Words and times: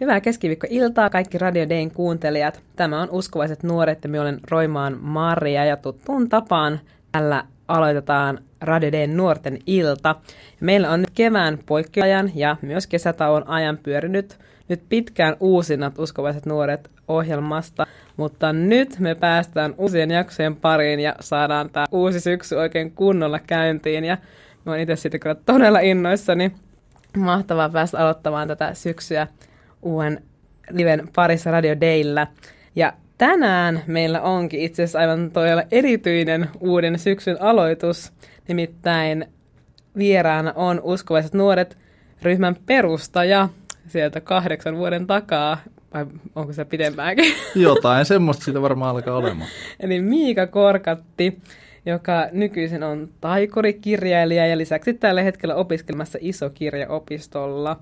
Hyvää 0.00 0.20
keskiviikko-iltaa 0.20 1.10
kaikki 1.10 1.38
Radio 1.38 1.68
Dayn 1.68 1.90
kuuntelijat. 1.90 2.62
Tämä 2.76 3.02
on 3.02 3.08
Uskovaiset 3.10 3.62
nuoret 3.62 4.04
ja 4.04 4.10
minä 4.10 4.22
olen 4.22 4.40
Roimaan 4.50 4.98
Maria 5.00 5.64
ja 5.64 5.76
tuttuun 5.76 6.28
tapaan 6.28 6.80
tällä 7.12 7.44
aloitetaan 7.68 8.38
Radio 8.60 8.92
Dayn 8.92 9.16
nuorten 9.16 9.58
ilta. 9.66 10.16
Meillä 10.60 10.90
on 10.90 11.00
nyt 11.00 11.10
kevään 11.14 11.58
poikkeusajan 11.66 12.30
ja 12.34 12.56
myös 12.62 12.86
kesätauon 12.86 13.48
ajan 13.48 13.78
pyörinyt 13.82 14.38
nyt 14.68 14.82
pitkään 14.88 15.36
uusinat 15.40 15.98
Uskovaiset 15.98 16.46
nuoret 16.46 16.90
ohjelmasta, 17.08 17.86
mutta 18.16 18.52
nyt 18.52 18.98
me 18.98 19.14
päästään 19.14 19.74
uusien 19.78 20.10
jaksojen 20.10 20.56
pariin 20.56 21.00
ja 21.00 21.14
saadaan 21.20 21.70
tämä 21.70 21.86
uusi 21.92 22.20
syksy 22.20 22.54
oikein 22.54 22.92
kunnolla 22.92 23.38
käyntiin 23.38 24.04
ja 24.04 24.18
mä 24.64 24.72
oon 24.72 24.80
itse 24.80 24.96
siitä 24.96 25.18
kyllä 25.18 25.36
todella 25.46 25.80
innoissani. 25.80 26.52
Mahtavaa 27.16 27.68
päästä 27.68 27.98
aloittamaan 27.98 28.48
tätä 28.48 28.74
syksyä 28.74 29.26
uuden 29.84 30.22
liven 30.70 31.08
parissa 31.16 31.50
Radio 31.50 31.80
Dayllä. 31.80 32.26
Ja 32.76 32.92
tänään 33.18 33.82
meillä 33.86 34.20
onkin 34.20 34.60
itse 34.60 34.82
asiassa 34.82 34.98
aivan 34.98 35.30
todella 35.30 35.62
erityinen 35.70 36.48
uuden 36.60 36.98
syksyn 36.98 37.42
aloitus. 37.42 38.12
Nimittäin 38.48 39.26
vieraana 39.98 40.52
on 40.56 40.80
Uskovaiset 40.82 41.34
nuoret 41.34 41.78
ryhmän 42.22 42.56
perustaja 42.66 43.48
sieltä 43.86 44.20
kahdeksan 44.20 44.76
vuoden 44.76 45.06
takaa, 45.06 45.58
vai 45.94 46.06
onko 46.34 46.52
se 46.52 46.64
pidempäänkin? 46.64 47.34
Jotain 47.54 48.04
semmoista 48.04 48.44
siitä 48.44 48.62
varmaan 48.62 48.90
alkaa 48.90 49.16
olemaan. 49.16 49.50
Eli 49.80 50.00
Miika 50.00 50.46
Korkatti, 50.46 51.38
joka 51.86 52.28
nykyisin 52.32 52.82
on 52.82 53.08
taikorikirjailija 53.20 54.46
ja 54.46 54.58
lisäksi 54.58 54.94
tällä 54.94 55.22
hetkellä 55.22 55.54
opiskelemassa 55.54 56.18
isokirjaopistolla. 56.20 57.80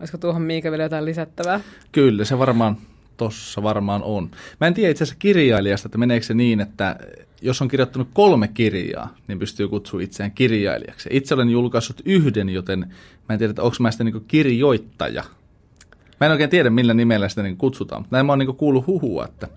Olisiko 0.00 0.18
tuohon 0.18 0.42
Miika 0.42 0.70
vielä 0.70 0.82
jotain 0.82 1.04
lisättävää? 1.04 1.60
Kyllä, 1.92 2.24
se 2.24 2.38
varmaan 2.38 2.76
tossa 3.16 3.62
varmaan 3.62 4.02
on. 4.02 4.30
Mä 4.60 4.66
en 4.66 4.74
tiedä 4.74 4.90
itse 4.90 5.04
asiassa 5.04 5.18
kirjailijasta, 5.18 5.88
että 5.88 5.98
meneekö 5.98 6.26
se 6.26 6.34
niin, 6.34 6.60
että 6.60 6.96
jos 7.42 7.62
on 7.62 7.68
kirjoittanut 7.68 8.08
kolme 8.12 8.48
kirjaa, 8.48 9.14
niin 9.28 9.38
pystyy 9.38 9.68
kutsua 9.68 10.00
itseään 10.00 10.32
kirjailijaksi. 10.32 11.08
Itse 11.12 11.34
olen 11.34 11.50
julkaissut 11.50 12.02
yhden, 12.04 12.48
joten 12.48 12.78
mä 13.28 13.32
en 13.34 13.38
tiedä, 13.38 13.50
että 13.50 13.62
onko 13.62 13.76
mä 13.80 13.90
sitä 13.90 14.04
niin 14.04 14.24
kirjoittaja. 14.28 15.24
Mä 16.20 16.26
en 16.26 16.32
oikein 16.32 16.50
tiedä, 16.50 16.70
millä 16.70 16.94
nimellä 16.94 17.28
sitä 17.28 17.42
niin 17.42 17.56
kutsutaan, 17.56 18.06
näin 18.10 18.26
mä 18.26 18.32
oon 18.32 18.38
niin 18.38 18.56
kuullut 18.56 18.86
huhua, 18.86 19.24
että 19.24 19.48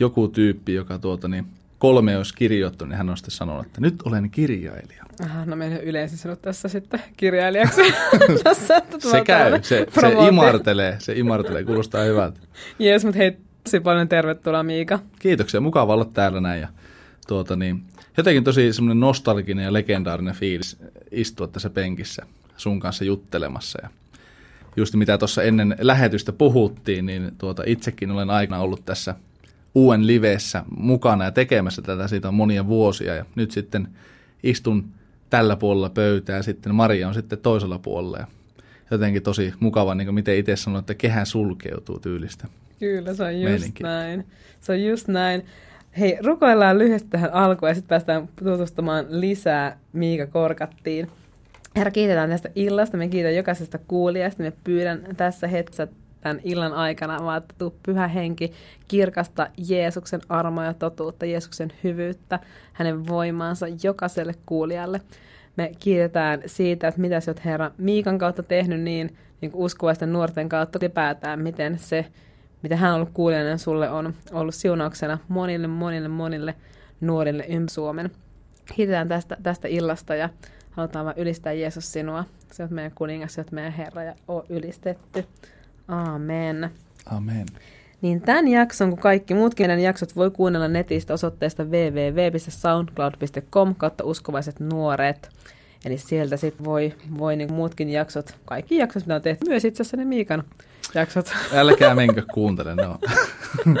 joku 0.00 0.28
tyyppi, 0.28 0.74
joka 0.74 0.98
tuota, 0.98 1.28
niin, 1.28 1.46
kolme 1.80 2.16
olisi 2.16 2.34
kirjoittanut, 2.34 2.88
niin 2.88 2.98
hän 2.98 3.10
on 3.10 3.16
sitten 3.16 3.30
sanonut, 3.30 3.66
että 3.66 3.80
nyt 3.80 4.02
olen 4.02 4.30
kirjailija. 4.30 5.04
Aha, 5.24 5.44
no 5.44 5.56
meidän 5.56 5.80
yleensä 5.80 6.16
sinut 6.16 6.42
tässä 6.42 6.68
sitten 6.68 7.02
kirjailijaksi. 7.16 7.80
tässä, 8.44 8.76
että 8.76 9.10
se 9.10 9.20
käy, 9.24 9.62
se, 9.62 9.86
se 10.00 10.28
imartelee, 10.28 10.96
se 10.98 11.12
imartelee, 11.12 11.64
kuulostaa 11.64 12.04
hyvältä. 12.04 12.40
Jees, 12.78 13.04
mutta 13.04 13.18
hei, 13.18 13.36
tosi 13.64 13.80
paljon 13.80 14.08
tervetuloa 14.08 14.62
Miika. 14.62 14.98
Kiitoksia, 15.18 15.60
mukava 15.60 15.94
olla 15.94 16.04
täällä 16.04 16.40
näin. 16.40 16.60
Ja, 16.60 16.68
tuota, 17.26 17.56
niin, 17.56 17.82
jotenkin 18.16 18.44
tosi 18.44 18.72
semmoinen 18.72 19.00
nostalginen 19.00 19.64
ja 19.64 19.72
legendaarinen 19.72 20.34
fiilis 20.34 20.76
istua 21.10 21.46
tässä 21.46 21.70
penkissä 21.70 22.26
sun 22.56 22.80
kanssa 22.80 23.04
juttelemassa. 23.04 23.78
Ja 23.82 23.88
just 24.76 24.94
mitä 24.94 25.18
tuossa 25.18 25.42
ennen 25.42 25.76
lähetystä 25.80 26.32
puhuttiin, 26.32 27.06
niin 27.06 27.32
tuota, 27.38 27.62
itsekin 27.66 28.10
olen 28.10 28.30
aikana 28.30 28.62
ollut 28.62 28.84
tässä– 28.84 29.14
uuden 29.74 30.06
livessä 30.06 30.64
mukana 30.76 31.24
ja 31.24 31.30
tekemässä 31.30 31.82
tätä. 31.82 32.08
Siitä 32.08 32.28
on 32.28 32.34
monia 32.34 32.66
vuosia 32.66 33.14
ja 33.14 33.24
nyt 33.34 33.50
sitten 33.50 33.88
istun 34.42 34.84
tällä 35.30 35.56
puolella 35.56 35.90
pöytää 35.90 36.36
ja 36.36 36.42
sitten 36.42 36.74
Maria 36.74 37.08
on 37.08 37.14
sitten 37.14 37.38
toisella 37.38 37.78
puolella. 37.78 38.18
Ja 38.18 38.26
jotenkin 38.90 39.22
tosi 39.22 39.54
mukava, 39.60 39.94
niin 39.94 40.06
kuin 40.06 40.14
miten 40.14 40.36
itse 40.36 40.56
sanoin, 40.56 40.80
että 40.80 40.94
kehä 40.94 41.24
sulkeutuu 41.24 41.98
tyylistä. 41.98 42.48
Kyllä, 42.78 43.14
se 43.14 43.24
on 43.24 43.40
just 43.40 43.44
meininki. 43.44 43.82
näin. 43.82 44.26
Se 44.60 44.72
on 44.72 44.84
just 44.84 45.08
näin. 45.08 45.46
Hei, 45.98 46.18
rukoillaan 46.24 46.78
lyhyesti 46.78 47.08
tähän 47.08 47.32
alkuun 47.32 47.68
ja 47.68 47.74
sitten 47.74 47.88
päästään 47.88 48.28
tutustumaan 48.44 49.06
lisää 49.08 49.78
Miika 49.92 50.26
Korkattiin. 50.26 51.10
Herra, 51.76 51.90
kiitetään 51.90 52.30
tästä 52.30 52.50
illasta. 52.54 52.96
Me 52.96 53.08
kiitän 53.08 53.36
jokaisesta 53.36 53.78
kuulijasta. 53.78 54.42
Me 54.42 54.52
pyydän 54.64 55.06
tässä 55.16 55.46
hetkessä 55.48 55.88
tämän 56.20 56.40
illan 56.44 56.72
aikana, 56.72 57.24
vaan 57.24 57.38
että 57.38 57.54
tuu 57.58 57.74
pyhä 57.82 58.08
henki 58.08 58.52
kirkasta 58.88 59.46
Jeesuksen 59.68 60.20
armoa 60.28 60.64
ja 60.64 60.74
totuutta, 60.74 61.26
Jeesuksen 61.26 61.72
hyvyyttä, 61.84 62.38
hänen 62.72 63.08
voimaansa 63.08 63.66
jokaiselle 63.82 64.34
kuulijalle. 64.46 65.00
Me 65.56 65.72
kiitetään 65.78 66.42
siitä, 66.46 66.88
että 66.88 67.00
mitä 67.00 67.20
sä 67.20 67.30
oot 67.30 67.44
Herra 67.44 67.70
Miikan 67.78 68.18
kautta 68.18 68.42
tehnyt 68.42 68.80
niin, 68.80 69.16
niin 69.40 69.50
uskovaisten 69.54 70.12
nuorten 70.12 70.48
kautta 70.48 70.78
ylipäätään, 70.82 71.40
miten 71.40 71.78
se, 71.78 72.06
mitä 72.62 72.76
hän 72.76 72.90
on 72.90 72.96
ollut 72.96 73.10
kuulijana 73.14 73.58
sulle 73.58 73.90
on 73.90 74.14
ollut 74.32 74.54
siunauksena 74.54 75.18
monille, 75.28 75.66
monille, 75.66 76.08
monille 76.08 76.54
nuorille 77.00 77.44
ympäri 77.48 77.74
Suomen. 77.74 78.10
Kiitetään 78.74 79.08
tästä, 79.08 79.36
tästä 79.42 79.68
illasta 79.68 80.14
ja 80.14 80.28
halutaan 80.70 81.06
vain 81.06 81.18
ylistää 81.18 81.52
Jeesus 81.52 81.92
sinua. 81.92 82.24
Se 82.52 82.62
on 82.62 82.74
meidän 82.74 82.92
kuningas, 82.94 83.34
se 83.34 83.40
on 83.40 83.46
meidän 83.52 83.72
Herra 83.72 84.02
ja 84.02 84.14
on 84.28 84.42
ylistetty. 84.48 85.24
Amen. 85.90 86.70
Amen. 87.06 87.46
Niin 88.02 88.20
tämän 88.20 88.48
jakson, 88.48 88.90
kun 88.90 88.98
kaikki 88.98 89.34
muutkin 89.34 89.64
meidän 89.64 89.80
jaksot 89.80 90.16
voi 90.16 90.30
kuunnella 90.30 90.68
netistä 90.68 91.14
osoitteesta 91.14 91.64
www.soundcloud.com 91.64 93.74
kautta 93.74 94.04
uskovaiset 94.04 94.60
nuoret. 94.60 95.28
Eli 95.84 95.98
sieltä 95.98 96.36
sitten 96.36 96.64
voi, 96.64 96.94
voi 97.18 97.36
niin 97.36 97.52
muutkin 97.52 97.90
jaksot, 97.90 98.34
kaikki 98.44 98.76
jaksot, 98.76 99.02
mitä 99.02 99.14
on 99.14 99.22
tehty, 99.22 99.46
myös 99.48 99.64
itse 99.64 99.82
asiassa 99.82 99.96
ne 99.96 100.04
Miikan 100.04 100.44
jaksot. 100.94 101.32
Älkää 101.54 101.94
menkö 101.94 102.22
kuuntele, 102.34 102.74
ne 102.74 102.86
on. 102.86 102.98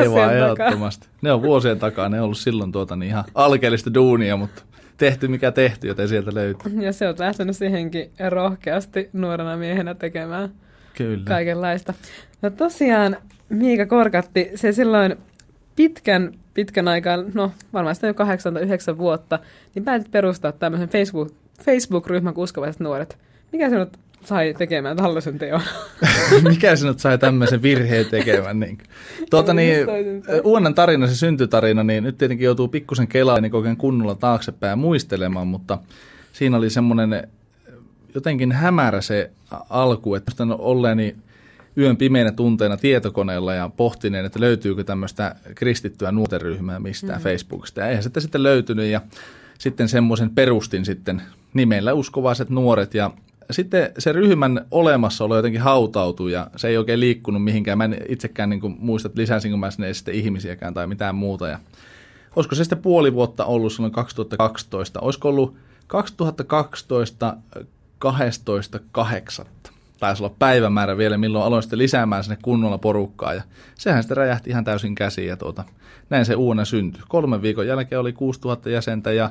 Ei 0.00 0.10
vaan 0.10 0.36
ehdottomasti. 0.36 1.08
Ne 1.22 1.32
on 1.32 1.42
vuosien 1.42 1.78
takaa, 1.78 2.08
ne 2.08 2.18
on 2.18 2.24
ollut 2.24 2.38
silloin 2.38 2.72
tuota 2.72 2.96
niin 2.96 3.08
ihan 3.08 3.24
alkeellista 3.34 3.94
duunia, 3.94 4.36
mutta 4.36 4.62
tehty 4.96 5.28
mikä 5.28 5.52
tehty, 5.52 5.86
joten 5.86 6.08
sieltä 6.08 6.34
löytyy. 6.34 6.80
Ja 6.80 6.92
se 6.92 7.08
on 7.08 7.14
lähtenyt 7.18 7.56
siihenkin 7.56 8.10
rohkeasti 8.28 9.10
nuorena 9.12 9.56
miehenä 9.56 9.94
tekemään. 9.94 10.50
Kyllä. 10.96 11.24
kaikenlaista. 11.24 11.94
No 12.42 12.50
tosiaan 12.50 13.16
Miika 13.48 13.86
Korkatti, 13.86 14.50
se 14.54 14.72
silloin 14.72 15.16
pitkän, 15.76 16.32
pitkän 16.54 16.88
aikaa, 16.88 17.16
no 17.34 17.52
varmaan 17.72 17.94
sitä 17.94 18.06
jo 18.06 18.14
8 18.14 18.56
9 18.56 18.98
vuotta, 18.98 19.38
niin 19.74 19.84
päätit 19.84 20.10
perustaa 20.10 20.52
tämmöisen 20.52 20.88
Facebook, 20.88 21.32
Facebook-ryhmän 21.64 22.34
kuskovaiset 22.34 22.80
nuoret. 22.80 23.18
Mikä 23.52 23.70
sinut 23.70 23.98
sai 24.24 24.54
tekemään 24.58 24.96
tällaisen 24.96 25.38
teon? 25.38 25.60
Mikä 26.48 26.76
sinut 26.76 26.98
sai 26.98 27.18
tämmöisen 27.18 27.62
virheen 27.62 28.06
tekemään? 28.06 28.60
Niin. 28.60 28.78
Tuota, 29.30 29.54
niin, 29.54 29.86
uuden 30.44 30.74
tarina, 30.74 31.06
se 31.06 31.16
syntytarina, 31.16 31.84
niin 31.84 32.04
nyt 32.04 32.18
tietenkin 32.18 32.44
joutuu 32.44 32.68
pikkusen 32.68 33.08
kelaa 33.08 33.40
niin 33.40 33.54
oikein 33.54 33.76
kunnolla 33.76 34.14
taaksepäin 34.14 34.78
muistelemaan, 34.78 35.46
mutta 35.46 35.78
siinä 36.32 36.56
oli 36.56 36.70
semmoinen 36.70 37.28
jotenkin 38.14 38.52
hämärä 38.52 39.00
se 39.00 39.30
alku, 39.70 40.14
että 40.14 40.32
olleeni 40.58 41.16
yön 41.78 41.96
pimeinä 41.96 42.32
tunteina 42.32 42.76
tietokoneella 42.76 43.54
ja 43.54 43.70
pohtineen, 43.76 44.24
että 44.24 44.40
löytyykö 44.40 44.84
tämmöistä 44.84 45.36
kristittyä 45.54 46.12
nuorten 46.12 46.40
ryhmää 46.40 46.80
mistään 46.80 47.12
mm-hmm. 47.12 47.30
Facebookista. 47.30 47.80
Ja 47.80 47.88
eihän 47.88 48.02
sitä 48.02 48.20
sitten 48.20 48.42
löytynyt 48.42 48.86
ja 48.86 49.00
sitten 49.58 49.88
semmoisen 49.88 50.30
perustin 50.30 50.84
sitten 50.84 51.22
nimellä 51.54 51.92
uskovaiset 51.92 52.50
nuoret 52.50 52.94
ja 52.94 53.10
sitten 53.50 53.92
se 53.98 54.12
ryhmän 54.12 54.66
olemassaolo 54.70 55.36
jotenkin 55.36 55.60
hautautui 55.60 56.32
ja 56.32 56.50
se 56.56 56.68
ei 56.68 56.78
oikein 56.78 57.00
liikkunut 57.00 57.44
mihinkään. 57.44 57.78
Mä 57.78 57.84
en 57.84 57.96
itsekään 58.08 58.50
niin 58.50 58.60
kuin 58.60 58.76
muista, 58.78 59.08
että 59.08 59.20
lisäsinkö 59.20 59.56
mä 59.56 59.70
sinne 59.70 59.94
sitten 59.94 60.14
ihmisiäkään 60.14 60.74
tai 60.74 60.86
mitään 60.86 61.14
muuta. 61.14 61.48
Ja 61.48 61.58
olisiko 62.36 62.54
se 62.54 62.64
sitten 62.64 62.82
puoli 62.82 63.14
vuotta 63.14 63.44
ollut 63.44 63.72
silloin 63.72 63.92
2012? 63.92 65.00
Olisiko 65.00 65.28
ollut 65.28 65.56
2012 65.86 67.36
12.8. 68.04 69.46
Taisi 70.00 70.22
olla 70.22 70.34
päivämäärä 70.38 70.96
vielä, 70.96 71.18
milloin 71.18 71.44
aloin 71.44 71.62
sitten 71.62 71.78
lisäämään 71.78 72.24
sinne 72.24 72.38
kunnolla 72.42 72.78
porukkaa. 72.78 73.34
Ja 73.34 73.42
sehän 73.74 74.02
sitten 74.02 74.16
räjähti 74.16 74.50
ihan 74.50 74.64
täysin 74.64 74.94
käsiin 74.94 75.28
ja 75.28 75.36
tuota, 75.36 75.64
näin 76.10 76.24
se 76.24 76.34
uuna 76.34 76.64
syntyi. 76.64 77.02
Kolmen 77.08 77.42
viikon 77.42 77.66
jälkeen 77.66 78.00
oli 78.00 78.12
6000 78.12 78.70
jäsentä 78.70 79.12
ja 79.12 79.30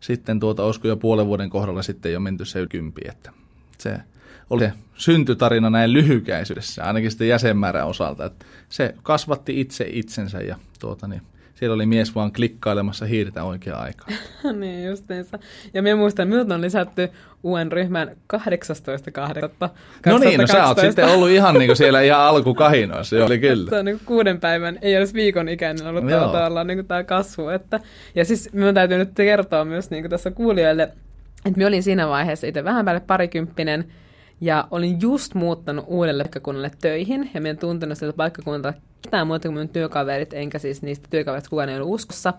sitten 0.00 0.40
tuota, 0.40 0.64
olisiko 0.64 0.88
jo 0.88 0.96
puolen 0.96 1.26
vuoden 1.26 1.50
kohdalla 1.50 1.82
sitten 1.82 2.12
jo 2.12 2.20
menty 2.20 2.44
se 2.44 2.66
kympi. 2.66 3.00
Että 3.08 3.32
se 3.78 3.98
oli 4.50 4.64
se 4.64 4.72
syntytarina 4.94 5.70
näin 5.70 5.92
lyhykäisyydessä, 5.92 6.84
ainakin 6.84 7.10
sitten 7.10 7.28
jäsenmäärän 7.28 7.86
osalta. 7.86 8.24
Että 8.24 8.44
se 8.68 8.94
kasvatti 9.02 9.60
itse 9.60 9.86
itsensä 9.92 10.40
ja 10.40 10.56
tuota, 10.80 11.08
niin, 11.08 11.22
siellä 11.60 11.74
oli 11.74 11.86
mies 11.86 12.14
vaan 12.14 12.32
klikkailemassa 12.32 13.06
hiirtä 13.06 13.44
oikea 13.44 13.76
aikaan. 13.76 14.12
niin 14.60 14.86
justiinsa. 14.86 15.38
Ja 15.74 15.82
minä 15.82 15.96
muistan, 15.96 16.22
että 16.22 16.36
minut 16.36 16.52
on 16.52 16.60
lisätty 16.60 17.08
uuden 17.42 17.72
ryhmän 17.72 18.16
18.8. 18.36 19.68
No 20.06 20.18
niin, 20.18 20.40
no 20.40 20.46
sä 20.46 20.66
oot 20.66 20.78
sitten 20.78 21.08
ollut 21.08 21.28
ihan 21.28 21.54
niin 21.54 21.66
kuin 21.66 21.76
siellä 21.76 22.00
ihan 22.00 22.20
alkukahinoissa, 22.20 23.16
joo, 23.16 23.26
oli 23.26 23.38
kyllä. 23.38 23.70
Se 23.70 23.78
on 23.78 23.84
niin 23.84 24.00
kuuden 24.06 24.40
päivän, 24.40 24.78
ei 24.82 24.94
edes 24.94 25.14
viikon 25.14 25.48
ikäinen 25.48 25.86
ollut 25.86 26.04
no, 26.04 26.20
tavallaan 26.20 26.66
niin 26.66 26.86
tämä 26.86 27.04
kasvu. 27.04 27.48
Että, 27.48 27.80
ja 28.14 28.24
siis 28.24 28.52
minun 28.52 28.74
täytyy 28.74 28.98
nyt 28.98 29.10
kertoa 29.14 29.64
myös 29.64 29.90
niin 29.90 30.02
kuin 30.02 30.10
tässä 30.10 30.30
kuulijoille, 30.30 30.82
että 30.82 31.56
minä 31.56 31.68
olin 31.68 31.82
siinä 31.82 32.08
vaiheessa 32.08 32.46
itse 32.46 32.64
vähän 32.64 32.84
päälle 32.84 33.00
parikymppinen, 33.00 33.84
Ja 34.40 34.68
olin 34.70 35.00
just 35.00 35.34
muuttanut 35.34 35.84
uudelle 35.88 36.22
paikkakunnalle 36.22 36.70
töihin, 36.80 37.30
ja 37.34 37.40
minä 37.40 37.50
en 37.50 37.58
tuntenut 37.58 37.98
sitä 37.98 38.12
paikkakuntaa 38.12 38.72
ketään 39.10 39.26
muuta 39.26 39.48
kuin 39.48 39.54
minun 39.54 39.68
työkaverit, 39.68 40.34
enkä 40.34 40.58
siis 40.58 40.82
niistä 40.82 41.08
työkaverit 41.10 41.48
kukaan 41.48 41.68
ei 41.68 41.76
ollut 41.76 41.94
uskossa. 41.94 42.34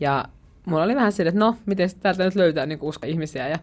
Ja 0.00 0.24
mulla 0.66 0.82
oli 0.82 0.96
vähän 0.96 1.12
sille, 1.12 1.28
että 1.28 1.40
no, 1.40 1.56
miten 1.66 1.90
täältä 2.00 2.24
nyt 2.24 2.34
löytää 2.34 2.66
niin 2.66 2.78
usko 2.82 3.06
ihmisiä 3.06 3.48
ja 3.48 3.58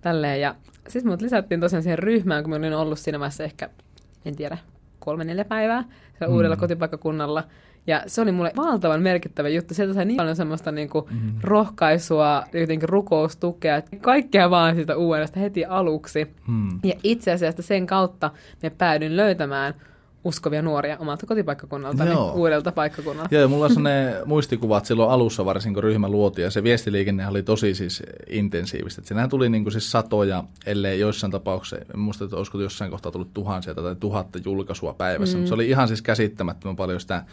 tälleen. 0.00 0.40
Ja 0.40 0.54
siis 0.88 1.04
mut 1.04 1.22
lisättiin 1.22 1.60
tosiaan 1.60 1.82
siihen 1.82 1.98
ryhmään, 1.98 2.44
kun 2.44 2.50
mä 2.50 2.56
olin 2.56 2.74
ollut 2.74 2.98
siinä 2.98 3.20
vaiheessa 3.20 3.44
ehkä, 3.44 3.70
en 4.24 4.36
tiedä, 4.36 4.58
kolme 4.98 5.24
neljä 5.24 5.44
päivää 5.44 5.82
siellä 5.82 6.28
mm. 6.28 6.34
uudella 6.34 6.56
kotipaikkakunnalla. 6.56 7.44
Ja 7.86 8.02
se 8.06 8.20
oli 8.20 8.32
mulle 8.32 8.52
valtavan 8.56 9.02
merkittävä 9.02 9.48
juttu. 9.48 9.74
Sieltä 9.74 9.94
sai 9.94 10.04
niin 10.04 10.16
paljon 10.16 10.36
semmoista 10.36 10.72
niin 10.72 10.88
kuin 10.88 11.04
mm. 11.10 11.32
rohkaisua, 11.42 12.44
jotenkin 12.52 12.88
rukoustukea, 12.88 13.82
kaikkea 14.00 14.50
vaan 14.50 14.74
siitä 14.74 14.96
uudesta 14.96 15.40
heti 15.40 15.64
aluksi. 15.64 16.34
Mm. 16.46 16.80
Ja 16.84 16.94
itse 17.02 17.32
asiassa 17.32 17.62
sen 17.62 17.86
kautta 17.86 18.30
me 18.62 18.70
päädyin 18.70 19.16
löytämään 19.16 19.74
uskovia 20.24 20.62
nuoria 20.62 20.96
omalta 20.98 21.26
kotipaikkakunnalta, 21.26 22.04
Joo. 22.04 22.32
uudelta 22.32 22.72
paikkakunnalta. 22.72 23.34
Joo, 23.34 23.48
mulla 23.48 23.66
on 23.76 23.82
ne 23.82 24.14
muistikuvat 24.24 24.84
silloin 24.84 25.10
alussa 25.10 25.44
varsin, 25.44 25.74
kun 25.74 25.82
ryhmä 25.82 26.08
luotiin, 26.08 26.44
ja 26.44 26.50
se 26.50 26.62
viestiliikenne 26.62 27.28
oli 27.28 27.42
tosi 27.42 27.74
siis 27.74 28.02
intensiivistä. 28.28 29.02
Siinähän 29.04 29.30
tuli 29.30 29.48
niin 29.48 29.64
kuin 29.64 29.72
siis 29.72 29.90
satoja, 29.90 30.44
ellei 30.66 31.00
joissain 31.00 31.30
tapauksissa, 31.30 31.76
en 31.94 31.98
muista, 31.98 32.24
että 32.24 32.36
olisiko 32.36 32.60
jossain 32.60 32.90
kohtaa 32.90 33.12
tullut 33.12 33.34
tuhansia 33.34 33.74
tai 33.74 33.96
tuhatta 34.00 34.38
julkaisua 34.44 34.94
päivässä, 34.94 35.36
mm. 35.36 35.40
mutta 35.40 35.48
se 35.48 35.54
oli 35.54 35.68
ihan 35.68 35.88
siis 35.88 36.02
käsittämättömän 36.02 36.76
paljon 36.76 37.00
sitä 37.00 37.24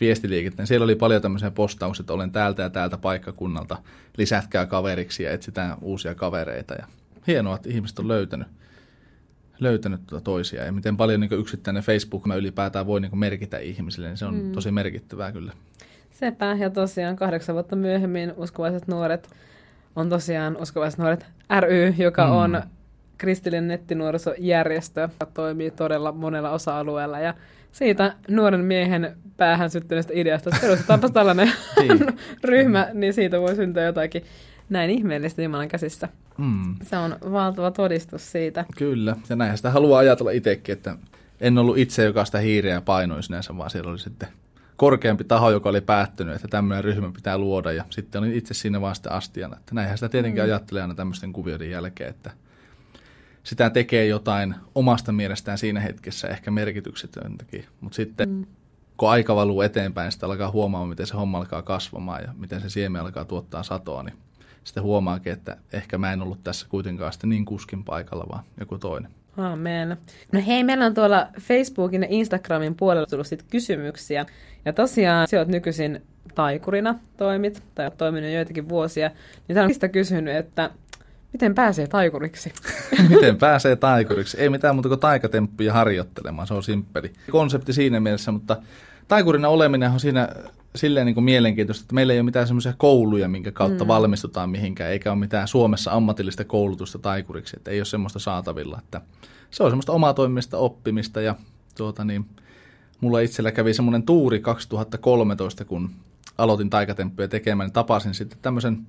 viestiliikettä. 0.00 0.66
Siellä 0.66 0.84
oli 0.84 0.94
paljon 0.94 1.22
tämmöisiä 1.22 1.50
postauksia, 1.50 2.02
että 2.02 2.12
olen 2.12 2.32
täältä 2.32 2.62
ja 2.62 2.70
täältä 2.70 2.98
paikkakunnalta, 2.98 3.76
lisätkää 4.16 4.66
kaveriksi 4.66 5.22
ja 5.22 5.30
etsitään 5.30 5.76
uusia 5.80 6.14
kavereita. 6.14 6.74
Ja 6.74 6.86
hienoa, 7.26 7.56
että 7.56 7.68
ihmiset 7.68 7.98
on 7.98 8.08
löytänyt 8.08 8.48
löytänyt 9.60 10.00
tuota 10.06 10.24
toisia 10.24 10.64
ja 10.64 10.72
miten 10.72 10.96
paljon 10.96 11.20
niin 11.20 11.32
yksittäinen 11.32 11.82
Facebook 11.82 12.26
ylipäätään 12.36 12.86
voi 12.86 13.00
niin 13.00 13.18
merkitä 13.18 13.58
ihmisille, 13.58 14.08
niin 14.08 14.16
se 14.16 14.24
on 14.24 14.34
mm. 14.34 14.52
tosi 14.52 14.70
merkittävää 14.70 15.32
kyllä. 15.32 15.52
Sepä, 16.10 16.56
ja 16.58 16.70
tosiaan 16.70 17.16
kahdeksan 17.16 17.54
vuotta 17.54 17.76
myöhemmin 17.76 18.32
uskovaiset 18.36 18.88
nuoret 18.88 19.28
on 19.96 20.08
tosiaan 20.08 20.56
uskovaiset 20.56 21.00
nuoret 21.00 21.26
ry, 21.60 21.94
joka 21.98 22.26
mm. 22.26 22.32
on 22.32 22.62
kristillinen 23.18 23.68
nettinuorisojärjestö, 23.68 25.00
joka 25.00 25.26
toimii 25.26 25.70
todella 25.70 26.12
monella 26.12 26.50
osa-alueella 26.50 27.20
ja 27.20 27.34
siitä 27.72 28.14
nuoren 28.28 28.64
miehen 28.64 29.16
päähän 29.36 29.70
syttyneestä 29.70 30.12
ideasta, 30.16 30.50
että 30.50 30.60
perustetaanpa 30.60 31.08
tällainen 31.08 31.52
niin. 31.80 32.06
ryhmä, 32.44 32.88
niin 32.92 33.14
siitä 33.14 33.40
voi 33.40 33.56
syntyä 33.56 33.82
jotakin 33.82 34.24
näin 34.72 34.90
ihmeellistä 34.90 35.42
Jumalan 35.42 35.68
käsissä. 35.68 36.08
Mm. 36.38 36.74
Se 36.82 36.96
on 36.96 37.16
valtava 37.32 37.70
todistus 37.70 38.32
siitä. 38.32 38.64
Kyllä, 38.76 39.16
ja 39.28 39.36
näinhän 39.36 39.56
sitä 39.56 39.70
haluaa 39.70 39.98
ajatella 39.98 40.30
itsekin, 40.30 40.72
että 40.72 40.96
en 41.40 41.58
ollut 41.58 41.78
itse, 41.78 42.04
joka 42.04 42.24
sitä 42.24 42.38
hiireä 42.38 42.80
painoi 42.80 43.22
sinänsä, 43.22 43.56
vaan 43.56 43.70
siellä 43.70 43.90
oli 43.90 43.98
sitten 43.98 44.28
korkeampi 44.76 45.24
taho, 45.24 45.50
joka 45.50 45.68
oli 45.68 45.80
päättynyt, 45.80 46.34
että 46.34 46.48
tämmöinen 46.48 46.84
ryhmä 46.84 47.12
pitää 47.12 47.38
luoda, 47.38 47.72
ja 47.72 47.84
sitten 47.90 48.18
olin 48.18 48.34
itse 48.34 48.54
siinä 48.54 48.80
vaan 48.80 48.94
sitten 48.94 49.12
astiana. 49.12 49.56
Että 49.56 49.74
näinhän 49.74 49.98
sitä 49.98 50.08
tietenkin 50.08 50.42
mm. 50.42 50.44
ajattelee 50.44 50.82
aina 50.82 50.94
tämmöisten 50.94 51.32
kuvioiden 51.32 51.70
jälkeen, 51.70 52.10
että 52.10 52.30
sitä 53.42 53.70
tekee 53.70 54.06
jotain 54.06 54.54
omasta 54.74 55.12
mielestään 55.12 55.58
siinä 55.58 55.80
hetkessä 55.80 56.28
ehkä 56.28 56.50
merkityksetöntäkin, 56.50 57.64
mutta 57.80 57.96
sitten 57.96 58.28
mm. 58.28 58.46
kun 58.96 59.10
aika 59.10 59.36
valuu 59.36 59.62
eteenpäin, 59.62 60.12
sitten 60.12 60.26
alkaa 60.28 60.50
huomaamaan, 60.50 60.88
miten 60.88 61.06
se 61.06 61.14
homma 61.14 61.38
alkaa 61.38 61.62
kasvamaan 61.62 62.22
ja 62.22 62.34
miten 62.36 62.60
se 62.60 62.70
siemen 62.70 63.02
alkaa 63.02 63.24
tuottaa 63.24 63.62
satoa, 63.62 64.02
niin 64.02 64.14
sitten 64.64 64.82
huomaakin, 64.82 65.32
että 65.32 65.56
ehkä 65.72 65.98
mä 65.98 66.12
en 66.12 66.22
ollut 66.22 66.44
tässä 66.44 66.66
kuitenkaan 66.68 67.12
sitten 67.12 67.30
niin 67.30 67.44
kuskin 67.44 67.84
paikalla, 67.84 68.26
vaan 68.32 68.44
joku 68.60 68.78
toinen. 68.78 69.10
Amen. 69.36 69.96
No 70.32 70.40
hei, 70.46 70.64
meillä 70.64 70.86
on 70.86 70.94
tuolla 70.94 71.26
Facebookin 71.40 72.02
ja 72.02 72.08
Instagramin 72.10 72.74
puolella 72.74 73.06
tullut 73.06 73.26
sit 73.26 73.42
kysymyksiä. 73.42 74.26
Ja 74.64 74.72
tosiaan, 74.72 75.28
sä 75.28 75.38
oot 75.38 75.48
nykyisin 75.48 76.02
taikurina 76.34 76.94
toimit, 77.16 77.62
tai 77.74 77.86
oot 77.86 77.96
toiminut 77.96 78.30
joitakin 78.30 78.68
vuosia, 78.68 79.10
niin 79.48 79.54
täällä 79.54 79.74
on 79.82 79.90
kysynyt, 79.90 80.36
että 80.36 80.70
miten 81.32 81.54
pääsee 81.54 81.86
taikuriksi? 81.86 82.52
miten 83.14 83.38
pääsee 83.38 83.76
taikuriksi? 83.76 84.40
Ei 84.40 84.48
mitään 84.48 84.74
muuta 84.74 84.88
kuin 84.88 85.00
taikatemppuja 85.00 85.72
harjoittelemaan, 85.72 86.46
se 86.46 86.54
on 86.54 86.62
simppeli. 86.62 87.12
Konsepti 87.30 87.72
siinä 87.72 88.00
mielessä, 88.00 88.32
mutta 88.32 88.56
taikurina 89.08 89.48
oleminen 89.48 89.90
on 89.90 90.00
siinä 90.00 90.28
silleen 90.76 91.06
niin 91.06 91.14
kuin 91.14 91.24
mielenkiintoista, 91.24 91.84
että 91.84 91.94
meillä 91.94 92.12
ei 92.12 92.18
ole 92.18 92.24
mitään 92.24 92.46
semmoisia 92.46 92.74
kouluja, 92.76 93.28
minkä 93.28 93.52
kautta 93.52 93.84
mm. 93.84 93.88
valmistutaan 93.88 94.50
mihinkään, 94.50 94.90
eikä 94.90 95.12
ole 95.12 95.18
mitään 95.18 95.48
Suomessa 95.48 95.92
ammatillista 95.92 96.44
koulutusta 96.44 96.98
taikuriksi, 96.98 97.56
että 97.56 97.70
ei 97.70 97.78
ole 97.78 97.84
semmoista 97.84 98.18
saatavilla. 98.18 98.78
Että 98.78 99.00
se 99.50 99.62
on 99.62 99.70
semmoista 99.70 99.92
omatoimista 99.92 100.58
oppimista 100.58 101.20
ja 101.20 101.34
tuota 101.76 102.04
niin, 102.04 102.26
mulla 103.00 103.20
itsellä 103.20 103.52
kävi 103.52 103.74
semmoinen 103.74 104.02
tuuri 104.02 104.40
2013, 104.40 105.64
kun 105.64 105.90
aloitin 106.38 106.70
taikatemppuja 106.70 107.28
tekemään, 107.28 107.66
niin 107.66 107.72
tapasin 107.72 108.14
sitten 108.14 108.38
tämmöisen 108.42 108.86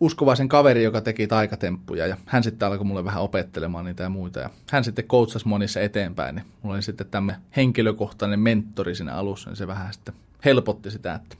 uskovaisen 0.00 0.48
kaveri, 0.48 0.82
joka 0.84 1.00
teki 1.00 1.26
taikatemppuja 1.26 2.06
ja 2.06 2.16
hän 2.26 2.42
sitten 2.42 2.68
alkoi 2.68 2.84
mulle 2.86 3.04
vähän 3.04 3.22
opettelemaan 3.22 3.84
niitä 3.84 4.02
ja 4.02 4.08
muita. 4.08 4.40
Ja 4.40 4.50
hän 4.70 4.84
sitten 4.84 5.04
coachasi 5.04 5.48
monissa 5.48 5.80
eteenpäin, 5.80 6.34
niin 6.34 6.46
mulla 6.62 6.74
oli 6.74 6.82
sitten 6.82 7.06
tämmöinen 7.06 7.42
henkilökohtainen 7.56 8.40
mentori 8.40 8.94
siinä 8.94 9.14
alussa, 9.14 9.50
niin 9.50 9.56
se 9.56 9.66
vähän 9.66 9.92
sitten 9.92 10.14
helpotti 10.44 10.90
sitä, 10.90 11.14
että, 11.14 11.36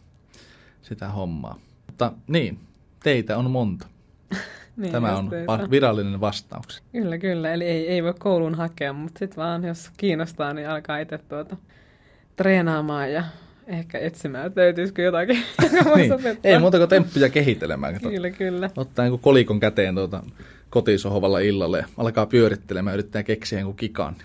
sitä 0.82 1.08
hommaa. 1.08 1.58
Mutta 1.86 2.12
niin, 2.26 2.58
teitä 3.02 3.38
on 3.38 3.50
monta. 3.50 3.86
niin, 4.76 4.92
Tämä 4.92 5.16
on 5.16 5.30
va- 5.30 5.70
virallinen 5.70 6.20
vastaus. 6.20 6.82
Kyllä, 6.92 7.18
kyllä. 7.18 7.52
Eli 7.52 7.64
ei, 7.64 7.88
ei 7.88 8.02
voi 8.02 8.14
kouluun 8.18 8.54
hakea, 8.54 8.92
mutta 8.92 9.18
sitten 9.18 9.36
vaan 9.36 9.64
jos 9.64 9.90
kiinnostaa, 9.96 10.54
niin 10.54 10.68
alkaa 10.68 10.98
itse 10.98 11.18
tuota 11.18 11.56
treenaamaan 12.36 13.12
ja 13.12 13.24
ehkä 13.70 13.98
etsimään, 13.98 14.46
että 14.46 14.60
löytyisikö 14.60 15.02
jotakin, 15.02 15.36
niin. 15.96 16.12
Ei 16.44 16.58
muuta 16.58 16.78
kuin 16.78 16.88
temppuja 16.88 17.28
kehittelemään. 17.28 18.00
Kyllä, 18.00 18.30
kyllä. 18.30 18.70
Ottaa 18.76 19.04
niin 19.04 19.18
kolikon 19.18 19.60
käteen 19.60 19.94
tuota 19.94 20.22
kotisohovalla 20.70 21.38
illalle 21.38 21.78
ja 21.78 21.86
alkaa 21.96 22.26
pyörittelemään 22.26 22.92
ja 22.92 22.94
yrittää 22.94 23.22
keksiä 23.22 23.58
jonkun 23.58 23.76
kikan. 23.76 24.16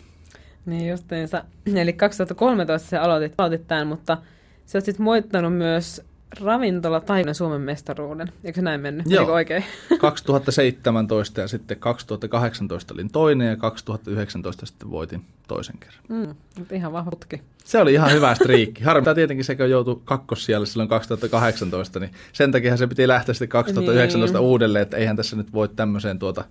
Niin 0.66 0.90
justiinsa. 0.90 1.44
Eli 1.76 1.94
2013 1.94 2.90
se 2.90 2.98
aloitit, 2.98 3.34
aloitit 3.38 3.68
tämän, 3.68 3.88
mutta 3.88 4.18
Sä 4.66 4.78
oot 4.78 4.86
sitten 4.86 5.04
moittanut 5.04 5.58
myös 5.58 6.02
ravintola 6.42 7.00
tai 7.00 7.24
Suomen 7.34 7.62
mestaruuden. 7.62 8.32
Eikö 8.44 8.62
näin 8.62 8.82
mennyt? 8.82 9.06
Joo. 9.10 9.22
Eikö 9.22 9.34
oikein? 9.34 9.64
2017 10.00 11.42
ja 11.42 11.48
sitten 11.48 11.80
2018 11.80 12.94
olin 12.94 13.10
toinen 13.12 13.48
ja 13.48 13.58
2019 13.58 14.66
sitten 14.66 14.92
voitin 14.92 15.26
toisen 15.48 15.76
kerran. 15.80 16.04
Mm, 16.10 16.36
ihan 16.72 16.94
vahva 16.94 17.12
putki. 17.12 17.42
Se 17.64 17.82
oli 17.82 17.94
ihan 17.94 18.12
hyvä 18.12 18.36
striikki. 18.36 18.84
Harmittaa 18.84 19.16
tietenkin 19.16 19.46
se, 19.46 19.56
kun 19.56 19.70
joutui 19.70 20.02
kakkossijalle 20.06 20.66
silloin 20.66 20.90
2018, 20.90 22.00
niin 22.00 22.12
sen 22.34 22.52
takia 22.52 22.78
se 22.78 22.88
piti 22.88 23.08
lähteä 23.08 23.34
sitten 23.34 23.50
2019 23.50 24.38
niin. 24.38 24.48
uudelleen, 24.48 24.84
että 24.84 24.98
eihän 24.98 25.16
tässä 25.16 25.36
nyt 25.36 25.54
voi 25.54 25.70
tämmöiseen 25.70 26.20
tuota 26.20 26.46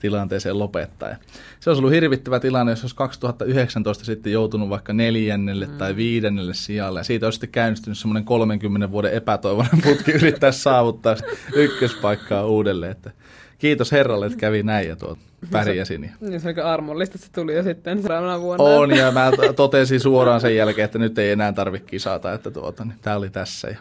tilanteeseen 0.00 0.58
lopettaa. 0.58 1.08
Ja 1.08 1.16
se 1.60 1.70
olisi 1.70 1.80
ollut 1.80 1.92
hirvittävä 1.92 2.40
tilanne, 2.40 2.72
jos 2.72 2.82
olisi 2.82 2.96
2019 2.96 4.04
sitten 4.04 4.32
joutunut 4.32 4.68
vaikka 4.68 4.92
neljännelle 4.92 5.66
mm. 5.66 5.78
tai 5.78 5.96
viidennelle 5.96 6.54
sijalle. 6.54 7.00
Ja 7.00 7.04
siitä 7.04 7.26
olisi 7.26 7.36
sitten 7.36 7.50
käynnistynyt 7.50 7.98
semmoinen 7.98 8.24
30 8.24 8.90
vuoden 8.90 9.12
epätoivoinen 9.12 9.82
putki 9.82 10.12
yrittää 10.22 10.52
saavuttaa 10.52 11.16
ykköspaikkaa 11.54 12.46
uudelleen. 12.46 12.92
Että 12.92 13.10
kiitos 13.58 13.92
herralle, 13.92 14.26
että 14.26 14.38
kävi 14.38 14.62
näin 14.62 14.88
ja 14.88 14.96
tuot 14.96 15.18
pärjäsin. 15.50 16.10
Niin 16.20 16.40
se 16.40 16.48
aika 16.48 16.72
armollista 16.72 17.18
se 17.18 17.32
tuli 17.32 17.54
jo 17.54 17.62
sitten 17.62 17.98
seuraavana 17.98 18.40
vuonna. 18.40 18.64
On, 18.64 18.96
ja 18.96 19.12
mä 19.12 19.30
totesin 19.56 20.00
suoraan 20.00 20.40
sen 20.40 20.56
jälkeen, 20.56 20.84
että 20.84 20.98
nyt 20.98 21.18
ei 21.18 21.30
enää 21.30 21.52
tarvitse 21.52 21.86
kisata, 21.86 22.32
että 22.32 22.50
tuota, 22.50 22.84
niin 22.84 22.98
tämä 23.02 23.16
oli 23.16 23.30
tässä. 23.30 23.68
Ja... 23.68 23.76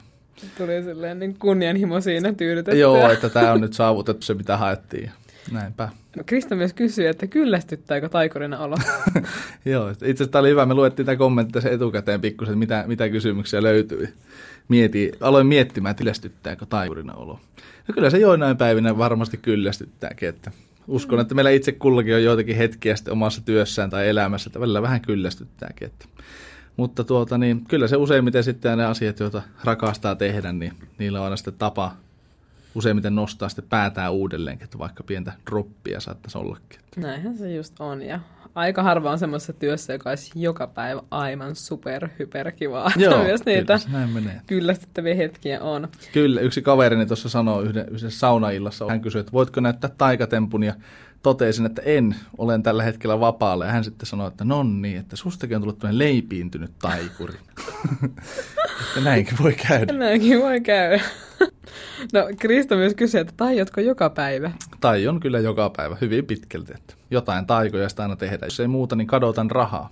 Tuli 0.58 0.84
silleen 0.84 1.20
niin 1.20 1.36
kunnianhimo 1.39 2.01
siinä 2.01 2.34
tyydytettyä. 2.34 2.82
Joo, 2.82 3.12
että 3.12 3.29
tämä 3.29 3.51
on 3.51 3.62
nyt 3.62 3.74
saavutettu 3.74 4.25
se, 4.25 4.34
mitä 4.34 4.58
haettiin. 4.58 5.12
Näinpä. 5.51 5.89
No, 6.17 6.23
Krista 6.25 6.55
myös 6.55 6.73
kysyi, 6.73 7.05
että 7.05 7.27
kyllästyttääkö 7.27 8.09
taikurina 8.09 8.57
olo? 8.57 8.75
Joo, 9.65 9.89
itse 9.89 10.05
asiassa 10.05 10.27
tämä 10.27 10.39
oli 10.39 10.50
hyvä. 10.50 10.65
Me 10.65 10.73
luettiin 10.73 11.05
tämä 11.05 11.15
kommentti 11.15 11.62
se 11.62 11.69
etukäteen 11.69 12.21
pikkusen, 12.21 12.57
mitä, 12.57 12.83
mitä 12.88 13.09
kysymyksiä 13.09 13.63
löytyi. 13.63 14.09
Mieti, 14.67 15.12
aloin 15.21 15.47
miettimään, 15.47 15.91
että 15.91 16.01
kyllästyttääkö 16.01 16.65
taikurina 16.65 17.13
olo. 17.13 17.39
No 17.88 17.93
kyllä 17.93 18.09
se 18.09 18.17
joinain 18.17 18.57
päivinä 18.57 18.97
varmasti 18.97 19.38
kyllästyttääkin, 19.38 20.29
että 20.29 20.51
uskon, 20.88 21.19
että 21.19 21.35
meillä 21.35 21.51
itse 21.51 21.71
kullakin 21.71 22.15
on 22.15 22.23
joitakin 22.23 22.55
hetkiä 22.55 22.95
sitten 22.95 23.12
omassa 23.12 23.41
työssään 23.45 23.89
tai 23.89 24.09
elämässä, 24.09 24.47
että 24.47 24.59
välillä 24.59 24.81
vähän 24.81 25.01
kyllästyttääkin. 25.01 25.85
Että. 25.85 26.05
Mutta 26.77 27.03
tuota, 27.03 27.38
niin, 27.38 27.65
kyllä 27.65 27.88
se 27.88 27.95
useimmiten 27.95 28.43
sitten 28.43 28.77
ne 28.77 28.85
asiat, 28.85 29.19
joita 29.19 29.41
rakastaa 29.63 30.15
tehdä, 30.15 30.53
niin 30.53 30.73
niillä 30.97 31.19
on 31.19 31.23
aina 31.23 31.35
sitten 31.35 31.53
tapa 31.53 31.95
useimmiten 32.75 33.15
nostaa 33.15 33.49
sitten 33.49 33.65
päätään 33.69 34.13
uudelleen, 34.13 34.59
että 34.61 34.77
vaikka 34.77 35.03
pientä 35.03 35.33
droppia 35.49 35.99
saattaisi 35.99 36.37
ollakin. 36.37 36.79
Näinhän 36.97 37.37
se 37.37 37.55
just 37.55 37.79
on. 37.79 38.01
Ja 38.01 38.19
aika 38.55 38.83
harva 38.83 39.11
on 39.11 39.19
semmoisessa 39.19 39.53
työssä, 39.53 39.93
joka 39.93 40.09
olisi 40.09 40.31
joka 40.35 40.67
päivä 40.67 41.01
aivan 41.11 41.55
super 41.55 42.09
hyperkivaa. 42.19 42.91
Joo, 42.97 43.23
Myös 43.23 43.45
niitä 43.45 43.79
kyllä, 43.85 43.97
näin 43.97 44.09
menee. 44.09 44.41
kyllästyttäviä 44.47 45.15
hetkiä 45.15 45.61
on. 45.61 45.87
Kyllä, 46.11 46.41
yksi 46.41 46.61
kaverini 46.61 47.05
tuossa 47.05 47.29
sanoi 47.29 47.63
yhden, 47.63 47.85
yhdessä 47.87 48.19
saunaillassa, 48.19 48.85
hän 48.89 49.01
kysyi, 49.01 49.19
että 49.19 49.31
voitko 49.31 49.61
näyttää 49.61 49.89
taikatempun, 49.97 50.63
ja 50.63 50.73
totesin, 51.23 51.65
että 51.65 51.81
en, 51.85 52.15
olen 52.37 52.63
tällä 52.63 52.83
hetkellä 52.83 53.19
vapaalla. 53.19 53.65
Ja 53.65 53.71
hän 53.71 53.83
sitten 53.83 54.05
sanoi, 54.05 54.27
että 54.27 54.43
no 54.43 54.63
niin, 54.63 54.97
että 54.97 55.15
sustakin 55.15 55.55
on 55.55 55.61
tullut 55.61 55.79
tämmöinen 55.79 55.97
leipiintynyt 55.97 56.71
taikuri. 56.81 57.33
näinkin 59.03 59.37
voi 59.43 59.53
käydä. 59.67 59.93
Näinkin 59.93 60.39
voi 60.41 60.61
käydä. 60.61 61.03
No, 62.13 62.27
Krista 62.39 62.75
myös 62.75 62.93
kysyi, 62.93 63.22
että 63.22 63.33
taiotko 63.38 63.81
joka 63.81 64.10
päivä? 64.10 64.51
Tai 64.81 65.07
on 65.07 65.19
kyllä 65.19 65.39
joka 65.39 65.69
päivä, 65.77 65.98
hyvin 66.01 66.25
pitkälti. 66.25 66.74
Että 66.75 66.93
jotain 67.12 67.45
taikoja 67.45 67.89
sitä 67.89 68.01
aina 68.03 68.15
tehdä. 68.15 68.45
Jos 68.45 68.60
ei 68.60 68.67
muuta, 68.67 68.95
niin 68.95 69.07
kadotan 69.07 69.51
rahaa. 69.51 69.89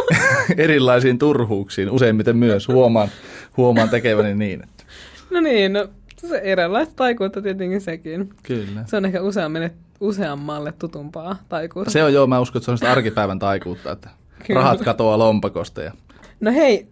Erilaisiin 0.56 1.18
turhuuksiin, 1.18 1.90
useimmiten 1.90 2.36
myös 2.36 2.68
huomaan, 2.68 3.08
huomaan 3.56 3.88
tekeväni 3.88 4.34
niin. 4.34 4.62
Että. 4.62 4.84
No 5.30 5.40
niin, 5.40 5.72
no 5.72 5.88
se 6.16 6.38
erilaista 6.38 6.94
taikuutta 6.96 7.42
tietenkin 7.42 7.80
sekin. 7.80 8.30
Kyllä. 8.42 8.84
Se 8.86 8.96
on 8.96 9.04
ehkä 9.04 9.22
useammalle, 9.22 9.70
useammalle 10.00 10.72
tutumpaa 10.72 11.36
taikuutta. 11.48 11.90
Se 11.90 12.04
on 12.04 12.12
joo, 12.12 12.26
mä 12.26 12.40
uskon, 12.40 12.60
että 12.60 12.64
se 12.64 12.70
on 12.70 12.78
sitä 12.78 12.92
arkipäivän 12.92 13.38
taikuutta, 13.38 13.92
että 13.92 14.10
Kyllä. 14.46 14.60
rahat 14.60 14.80
katoaa 14.80 15.18
lompakosta. 15.18 15.82
Ja... 15.82 15.92
No 16.40 16.52
hei, 16.52 16.86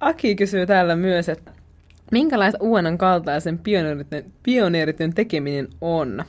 Aki 0.00 0.34
kysyy 0.34 0.66
täällä 0.66 0.96
myös, 0.96 1.28
että 1.28 1.53
minkälaista 2.12 2.58
UNN 2.60 2.98
kaltaisen 2.98 3.58
pioneerityön, 3.58 4.24
pioneerityön 4.42 5.14
tekeminen 5.14 5.68
on? 5.80 6.24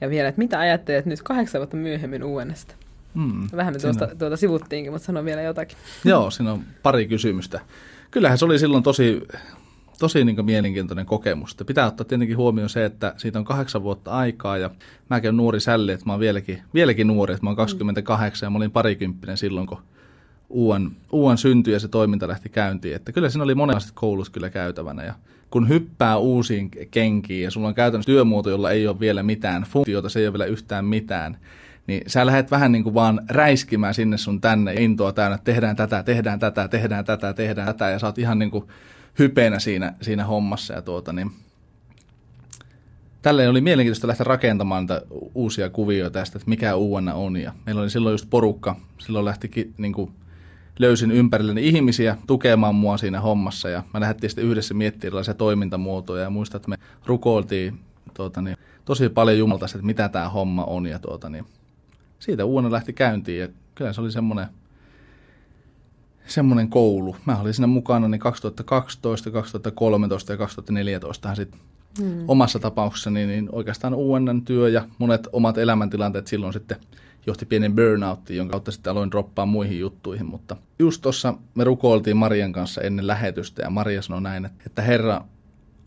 Ja 0.00 0.10
vielä, 0.10 0.28
että 0.28 0.38
mitä 0.38 0.58
ajattelet 0.58 1.06
nyt 1.06 1.22
kahdeksan 1.22 1.58
vuotta 1.58 1.76
myöhemmin 1.76 2.24
UNsta? 2.24 2.74
Hmm, 3.14 3.48
Vähän 3.56 3.74
me 3.74 3.78
tuosta, 3.78 4.08
on... 4.10 4.18
tuota 4.18 4.36
sivuttiinkin, 4.36 4.92
mutta 4.92 5.06
sano 5.06 5.24
vielä 5.24 5.42
jotakin. 5.42 5.78
Joo, 6.04 6.30
siinä 6.30 6.52
on 6.52 6.60
pari 6.82 7.06
kysymystä. 7.06 7.60
Kyllähän 8.10 8.38
se 8.38 8.44
oli 8.44 8.58
silloin 8.58 8.82
tosi, 8.82 9.22
tosi 9.98 10.24
niin 10.24 10.44
mielenkiintoinen 10.44 11.06
kokemus. 11.06 11.56
Pitää 11.66 11.86
ottaa 11.86 12.04
tietenkin 12.04 12.36
huomioon 12.36 12.68
se, 12.68 12.84
että 12.84 13.14
siitä 13.16 13.38
on 13.38 13.44
kahdeksan 13.44 13.82
vuotta 13.82 14.10
aikaa 14.10 14.58
ja 14.58 14.70
mäkin 15.08 15.28
olen 15.28 15.36
nuori 15.36 15.60
sälli, 15.60 15.92
että 15.92 16.06
mä 16.06 16.12
oon 16.12 16.20
vieläkin, 16.20 16.62
vieläkin 16.74 17.06
nuori, 17.06 17.34
että 17.34 17.46
mä 17.46 17.50
oon 17.50 17.56
28 17.56 18.46
ja 18.46 18.50
mä 18.50 18.56
olin 18.56 18.70
parikymppinen 18.70 19.36
silloin, 19.36 19.66
kun 19.66 19.78
uuden, 20.50 20.90
uuden 21.12 21.38
syntyi 21.38 21.72
ja 21.72 21.80
se 21.80 21.88
toiminta 21.88 22.28
lähti 22.28 22.48
käyntiin. 22.48 22.96
Että 22.96 23.12
kyllä 23.12 23.28
siinä 23.28 23.44
oli 23.44 23.54
monenlaiset 23.54 23.92
koulut 23.94 24.28
kyllä 24.28 24.50
käytävänä 24.50 25.04
ja 25.04 25.14
kun 25.50 25.68
hyppää 25.68 26.16
uusiin 26.16 26.70
kenkiin 26.90 27.44
ja 27.44 27.50
sulla 27.50 27.68
on 27.68 27.74
käytännössä 27.74 28.12
työmuoto, 28.12 28.50
jolla 28.50 28.70
ei 28.70 28.88
ole 28.88 29.00
vielä 29.00 29.22
mitään 29.22 29.62
funktiota, 29.62 30.08
se 30.08 30.20
ei 30.20 30.26
ole 30.26 30.32
vielä 30.32 30.44
yhtään 30.44 30.84
mitään, 30.84 31.36
niin 31.86 32.02
sä 32.06 32.26
lähdet 32.26 32.50
vähän 32.50 32.72
niin 32.72 32.84
kuin 32.84 32.94
vaan 32.94 33.20
räiskimään 33.28 33.94
sinne 33.94 34.18
sun 34.18 34.40
tänne 34.40 34.74
intoa 34.74 35.12
täynnä, 35.12 35.34
että 35.34 35.52
tehdään 35.52 35.76
tätä, 35.76 36.02
tehdään 36.02 36.38
tätä, 36.38 36.68
tehdään 36.68 37.04
tätä, 37.04 37.32
tehdään 37.32 37.66
tätä 37.66 37.90
ja 37.90 37.98
sä 37.98 38.06
oot 38.06 38.18
ihan 38.18 38.38
niin 38.38 38.50
kuin 38.50 38.64
hypeenä 39.18 39.58
siinä, 39.58 39.94
siinä 40.00 40.24
hommassa 40.24 40.74
ja 40.74 40.82
tuota 40.82 41.12
niin, 41.12 41.30
Tälleen 43.22 43.50
oli 43.50 43.60
mielenkiintoista 43.60 44.08
lähteä 44.08 44.24
rakentamaan 44.24 44.82
niitä 44.82 45.02
uusia 45.34 45.70
kuvioita 45.70 46.18
tästä, 46.18 46.38
että 46.38 46.50
mikä 46.50 46.74
uudena 46.74 47.14
on. 47.14 47.36
Ja 47.36 47.52
meillä 47.66 47.82
oli 47.82 47.90
silloin 47.90 48.12
just 48.12 48.30
porukka, 48.30 48.76
silloin 48.98 49.24
lähti 49.24 49.74
niin 49.78 49.92
kuin 49.92 50.10
löysin 50.80 51.10
ympärilleni 51.10 51.68
ihmisiä 51.68 52.16
tukemaan 52.26 52.74
mua 52.74 52.96
siinä 52.96 53.20
hommassa 53.20 53.68
ja 53.68 53.82
mä 53.94 54.00
lähdettiin 54.00 54.30
sitten 54.30 54.44
yhdessä 54.44 54.74
miettimään 54.74 55.08
erilaisia 55.08 55.34
toimintamuotoja 55.34 56.22
ja 56.22 56.30
muistan, 56.30 56.56
että 56.56 56.68
me 56.68 56.78
rukoiltiin 57.06 57.80
tuota, 58.14 58.42
niin, 58.42 58.56
tosi 58.84 59.08
paljon 59.08 59.38
Jumalta, 59.38 59.66
että 59.66 59.86
mitä 59.86 60.08
tämä 60.08 60.28
homma 60.28 60.64
on 60.64 60.86
ja 60.86 60.98
tuota, 60.98 61.30
niin, 61.30 61.44
siitä 62.18 62.44
uudena 62.44 62.72
lähti 62.72 62.92
käyntiin 62.92 63.40
ja 63.40 63.48
kyllä 63.74 63.92
se 63.92 64.00
oli 64.00 64.12
semmoinen 64.12 64.46
semmoinen 66.26 66.68
koulu. 66.68 67.16
Mä 67.24 67.40
olin 67.40 67.54
siinä 67.54 67.66
mukana 67.66 68.08
niin 68.08 68.20
2012, 68.20 69.30
2013 69.30 70.32
ja 70.32 70.36
2014 70.36 71.34
sitten 71.34 71.60
hmm. 71.98 72.24
omassa 72.28 72.58
tapauksessani 72.58 73.26
niin 73.26 73.48
oikeastaan 73.52 73.94
UNN 73.94 74.42
työ 74.44 74.68
ja 74.68 74.84
monet 74.98 75.28
omat 75.32 75.58
elämäntilanteet 75.58 76.26
silloin 76.26 76.52
sitten– 76.52 76.76
johti 77.26 77.46
pienen 77.46 77.76
burnouttiin, 77.76 78.36
jonka 78.36 78.52
kautta 78.52 78.70
sitten 78.70 78.90
aloin 78.90 79.10
droppaa 79.10 79.46
muihin 79.46 79.78
juttuihin. 79.78 80.26
Mutta 80.26 80.56
just 80.78 81.02
tuossa 81.02 81.34
me 81.54 81.64
rukoiltiin 81.64 82.16
Marian 82.16 82.52
kanssa 82.52 82.80
ennen 82.80 83.06
lähetystä 83.06 83.62
ja 83.62 83.70
Maria 83.70 84.02
sanoi 84.02 84.22
näin, 84.22 84.46
että 84.66 84.82
Herra, 84.82 85.24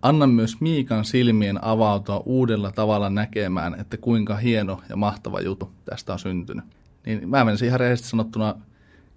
anna 0.02 0.28
myös 0.28 0.62
Miikan 0.62 1.06
silmien 1.06 1.64
avautua 1.64 2.24
uudella 2.26 2.72
tavalla 2.72 3.10
näkemään, 3.10 3.80
että 3.80 3.98
kuinka 3.98 4.36
hieno 4.36 4.82
ja 4.90 4.96
mahtava 4.96 5.42
juttu 5.42 5.72
tästä 5.86 6.14
on 6.14 6.20
syntynyt. 6.20 6.66
Niin 7.06 7.30
mä 7.30 7.46
menisin 7.46 7.68
ihan 7.68 7.80
rehellisesti 7.80 8.10
sanottuna 8.10 8.56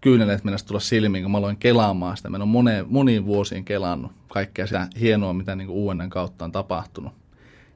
kyyneleet 0.00 0.44
mennä 0.44 0.58
tulla 0.66 0.80
silmiin, 0.80 1.24
kun 1.24 1.30
mä 1.30 1.38
aloin 1.38 1.56
kelaamaan 1.56 2.16
sitä. 2.16 2.30
Mä 2.30 2.36
olen 2.36 2.48
moneen, 2.48 2.86
moniin 2.88 3.26
vuosiin 3.26 3.64
kelannut 3.64 4.12
kaikkea 4.28 4.66
sitä 4.66 4.88
hienoa, 5.00 5.32
mitä 5.32 5.56
niin 5.56 5.68
UNN 5.68 6.10
kautta 6.10 6.44
on 6.44 6.52
tapahtunut. 6.52 7.12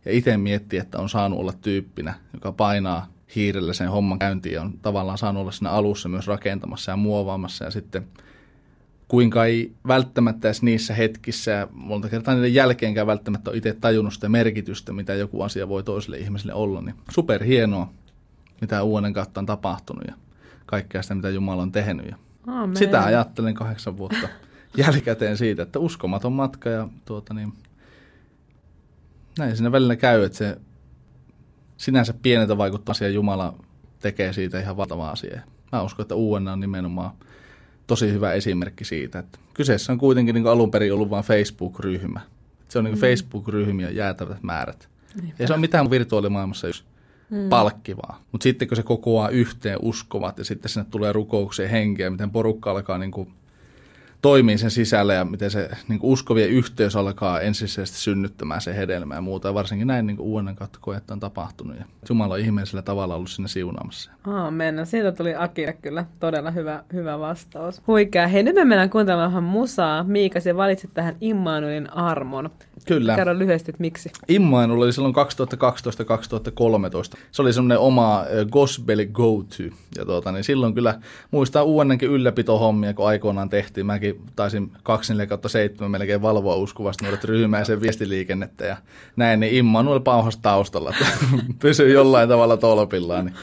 Ja 0.05 0.13
itse 0.13 0.37
mietti, 0.37 0.77
että 0.77 0.99
on 0.99 1.09
saanut 1.09 1.39
olla 1.39 1.53
tyyppinä, 1.53 2.15
joka 2.35 2.53
painaa 2.53 3.07
hiirellä 3.37 3.73
sen 3.73 3.91
homman 3.91 4.19
käyntiin 4.19 4.55
ja 4.55 4.63
on 4.63 4.79
tavallaan 4.83 5.19
saanut 5.19 5.41
olla 5.41 5.53
siinä 5.53 5.71
alussa 5.71 6.09
myös 6.09 6.27
rakentamassa 6.27 6.93
ja 6.93 6.97
muovaamassa 6.97 7.65
ja 7.65 7.71
sitten 7.71 8.07
kuinka 9.09 9.45
ei 9.45 9.73
välttämättä 9.89 10.49
edes 10.49 10.63
niissä 10.63 10.95
hetkissä 10.95 11.51
ja 11.51 11.69
monta 11.73 12.09
kertaa 12.09 12.35
niiden 12.35 12.55
jälkeenkään 12.55 13.07
välttämättä 13.07 13.51
ole 13.51 13.57
itse 13.57 13.77
tajunnut 13.81 14.15
sitä 14.15 14.29
merkitystä, 14.29 14.93
mitä 14.93 15.15
joku 15.15 15.43
asia 15.43 15.69
voi 15.69 15.83
toiselle 15.83 16.19
ihmiselle 16.19 16.55
olla, 16.55 16.81
niin 16.81 16.95
superhienoa, 17.11 17.93
mitä 18.61 18.83
uuden 18.83 19.13
kautta 19.13 19.41
on 19.41 19.47
tapahtunut 19.47 20.05
ja 20.07 20.15
kaikkea 20.67 21.03
sitä, 21.03 21.15
mitä 21.15 21.31
Jumala 21.31 21.63
on 21.63 21.73
tehnyt. 21.73 22.07
Ja 22.07 22.17
Amen. 22.47 22.77
sitä 22.77 23.05
ajattelen 23.05 23.55
kahdeksan 23.55 23.97
vuotta 23.97 24.29
jälkikäteen 24.77 25.37
siitä, 25.37 25.63
että 25.63 25.79
uskomaton 25.79 26.33
matka 26.33 26.71
ja 26.71 26.89
tuota 27.05 27.35
niin, 27.35 27.53
näin 29.39 29.57
siinä 29.57 29.73
välillä 29.73 29.97
käy, 29.97 30.25
että 30.25 30.39
se 30.39 30.59
sinänsä 31.81 32.15
pieneltä 32.23 32.59
vaikuttaa 32.59 32.91
asia 32.91 33.09
Jumala 33.09 33.55
tekee 34.01 34.33
siitä 34.33 34.61
ihan 34.61 34.77
valtavaa 34.77 35.11
asiaa. 35.11 35.41
Mä 35.73 35.83
uskon, 35.83 36.03
että 36.03 36.15
UN 36.15 36.49
on 36.49 36.61
nimenomaan 36.61 37.11
tosi 37.87 38.13
hyvä 38.13 38.33
esimerkki 38.33 38.85
siitä, 38.85 39.19
että 39.19 39.39
kyseessä 39.55 39.93
on 39.93 39.99
kuitenkin 39.99 40.35
niin 40.35 40.47
alun 40.47 40.71
perin 40.71 40.95
ollut 40.95 41.11
vain 41.11 41.25
Facebook-ryhmä. 41.25 42.21
Se 42.69 42.79
on 42.79 42.85
niin 42.85 42.95
mm. 42.95 43.01
Facebook-ryhmiä 43.01 43.91
jäätävät 43.91 44.43
määrät. 44.43 44.89
Niinpä. 45.23 45.37
Ei 45.41 45.47
se 45.47 45.53
ole 45.53 45.61
mitään 45.61 45.91
virtuaalimaailmassa 45.91 46.67
just 46.67 46.85
mm. 47.31 47.49
palkkivaa. 47.49 48.23
Mutta 48.33 48.43
sitten 48.43 48.69
kun 48.69 48.77
se 48.77 48.83
kokoaa 48.83 49.29
yhteen 49.29 49.79
uskovat 49.83 50.39
ja 50.39 50.45
sitten 50.45 50.69
sinne 50.69 50.87
tulee 50.91 51.13
rukoukseen 51.13 51.71
henkeä, 51.71 52.11
miten 52.11 52.31
porukka 52.31 52.71
alkaa 52.71 52.99
niin 52.99 53.11
kuin 53.11 53.33
toimii 54.23 54.59
sen 54.59 54.71
sisällä 54.71 55.15
ja 55.15 55.25
miten 55.25 55.51
se 55.51 55.71
niin 55.89 56.01
uskovien 56.03 56.51
yhteys 56.51 56.97
alkaa 56.97 57.41
ensisijaisesti 57.41 57.99
synnyttämään 57.99 58.61
se 58.61 58.77
hedelmää 58.77 59.17
ja 59.17 59.23
muuta. 59.23 59.49
Ja 59.49 59.55
varsinkin 59.55 59.87
näin 59.87 60.07
niin 60.07 60.21
uuden 60.21 60.57
kautta 60.57 60.79
koetta 60.83 61.15
on 61.15 61.21
tapahtunut 61.21 61.77
ja 61.79 61.85
Jumala 62.09 62.35
on 62.35 62.41
ihmeellisellä 62.41 62.83
tavalla 62.83 63.15
ollut 63.15 63.31
sinne 63.31 63.49
siunaamassa. 63.49 64.11
Aamen. 64.27 64.77
No 64.77 64.85
siitä 64.85 65.13
tuli 65.13 65.35
Akille 65.35 65.73
kyllä 65.83 66.05
todella 66.21 66.51
hyvä, 66.51 66.85
hyvä 66.93 67.19
vastaus. 67.19 67.83
Huikea. 67.87 68.29
Hei, 68.29 68.43
nyt 68.43 68.55
me 68.55 68.65
mennään 68.65 68.91
kuuntelemaan 68.91 69.31
vähän 69.31 69.45
musaa. 69.45 70.05
Miika, 70.05 70.41
se 70.41 70.57
valitsit 70.57 70.91
tähän 70.95 71.17
Immanuelin 71.21 71.93
armon. 71.93 72.51
Kyllä. 72.87 73.17
Kerro 73.17 73.39
lyhyesti, 73.39 73.71
että 73.71 73.81
miksi. 73.81 74.11
Immanuel 74.29 74.81
oli 74.81 74.93
silloin 74.93 75.15
2012-2013. 75.15 75.19
Se 77.31 77.43
oli 77.43 77.53
semmoinen 77.53 77.79
oma 77.79 78.25
gospel 78.51 79.07
go-to. 79.13 79.63
Ja 79.97 80.05
tuota, 80.05 80.33
niin 80.33 80.45
silloin 80.45 80.75
kyllä 80.75 81.01
muistaa 81.31 81.63
uudennenkin 81.63 82.11
ylläpitohommia, 82.11 82.95
kun 82.95 83.09
aikoinaan 83.09 83.51
tehtiin. 83.51 83.87
Mäkin 83.87 84.21
taisin 84.37 84.73
24 84.83 85.89
melkein 85.89 86.23
valvoa 86.23 86.57
uskuvasti 86.57 87.05
nuoret 87.05 87.25
ryhmää 87.25 87.65
sen 87.65 87.81
viestiliikennettä 87.81 88.67
ja 88.67 88.77
näin, 89.17 89.41
niin 89.41 89.55
Immanuel 89.55 90.01
pauhas 90.01 90.37
taustalla, 90.37 90.91
että 90.91 91.07
pysyy 91.63 91.93
jollain 91.93 92.29
tavalla 92.29 92.57
tolpillaan. 92.57 93.25
Niin 93.25 93.35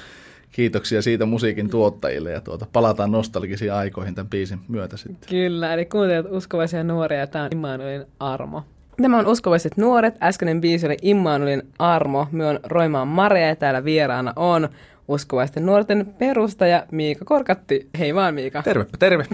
kiitoksia 0.51 1.01
siitä 1.01 1.25
musiikin 1.25 1.69
tuottajille 1.69 2.31
ja 2.31 2.41
tuota, 2.41 2.67
palataan 2.73 3.11
nostalgisiin 3.11 3.73
aikoihin 3.73 4.15
tämän 4.15 4.29
biisin 4.29 4.59
myötä 4.67 4.97
sitten. 4.97 5.29
Kyllä, 5.29 5.73
eli 5.73 5.85
kuuntelet 5.85 6.25
uskovaisia 6.29 6.83
nuoria 6.83 7.19
ja 7.19 7.27
tämä 7.27 7.43
on 7.43 7.49
Immanuelin 7.53 8.05
armo. 8.19 8.63
Tämä 9.01 9.19
on 9.19 9.27
Uskovaiset 9.27 9.77
nuoret. 9.77 10.15
Äskeinen 10.23 10.61
biisi 10.61 10.85
oli 10.85 10.97
Immanuelin 11.01 11.63
armo. 11.79 12.27
Me 12.31 12.45
on 12.45 12.59
Roimaan 12.63 13.07
Maria 13.07 13.47
ja 13.47 13.55
täällä 13.55 13.83
vieraana 13.83 14.33
on 14.35 14.69
uskovaisten 15.07 15.65
nuorten 15.65 16.05
perustaja 16.17 16.85
Miika 16.91 17.25
Korkatti. 17.25 17.89
Hei 17.99 18.15
vaan 18.15 18.33
Miika. 18.33 18.63
Tervepä, 18.63 18.97
terve. 18.99 19.25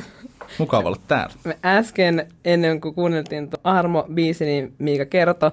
Mukava 0.57 0.87
olla 0.87 0.99
täällä. 1.07 1.35
Me 1.43 1.57
äsken, 1.65 2.27
ennen 2.45 2.81
kuin 2.81 2.95
kuunneltiin 2.95 3.49
Armo-biisi, 3.63 4.45
niin 4.45 4.73
Miika 4.79 5.05
kertoi 5.05 5.51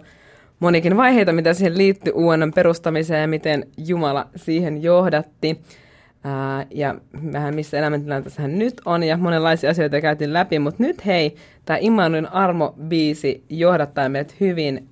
monikin 0.61 0.97
vaiheita, 0.97 1.33
mitä 1.33 1.55
siihen 1.55 1.79
liittyy 1.79 2.12
UNN 2.17 2.52
perustamiseen 2.55 3.21
ja 3.21 3.29
miten 3.29 3.67
Jumala 3.76 4.29
siihen 4.37 4.83
johdatti. 4.83 5.61
Ää, 6.25 6.67
ja 6.71 6.95
vähän 7.33 7.55
missä 7.55 7.79
elämäntilanteessa 7.79 8.43
hän 8.43 8.59
nyt 8.59 8.81
on 8.85 9.03
ja 9.03 9.17
monenlaisia 9.17 9.71
asioita 9.71 10.00
käytiin 10.00 10.33
läpi, 10.33 10.59
mutta 10.59 10.83
nyt 10.83 11.07
hei, 11.07 11.37
tämä 11.65 11.79
Immanuelin 11.81 12.33
armo-biisi 12.33 13.45
johdattaa 13.49 14.09
meidät 14.09 14.35
hyvin, 14.41 14.89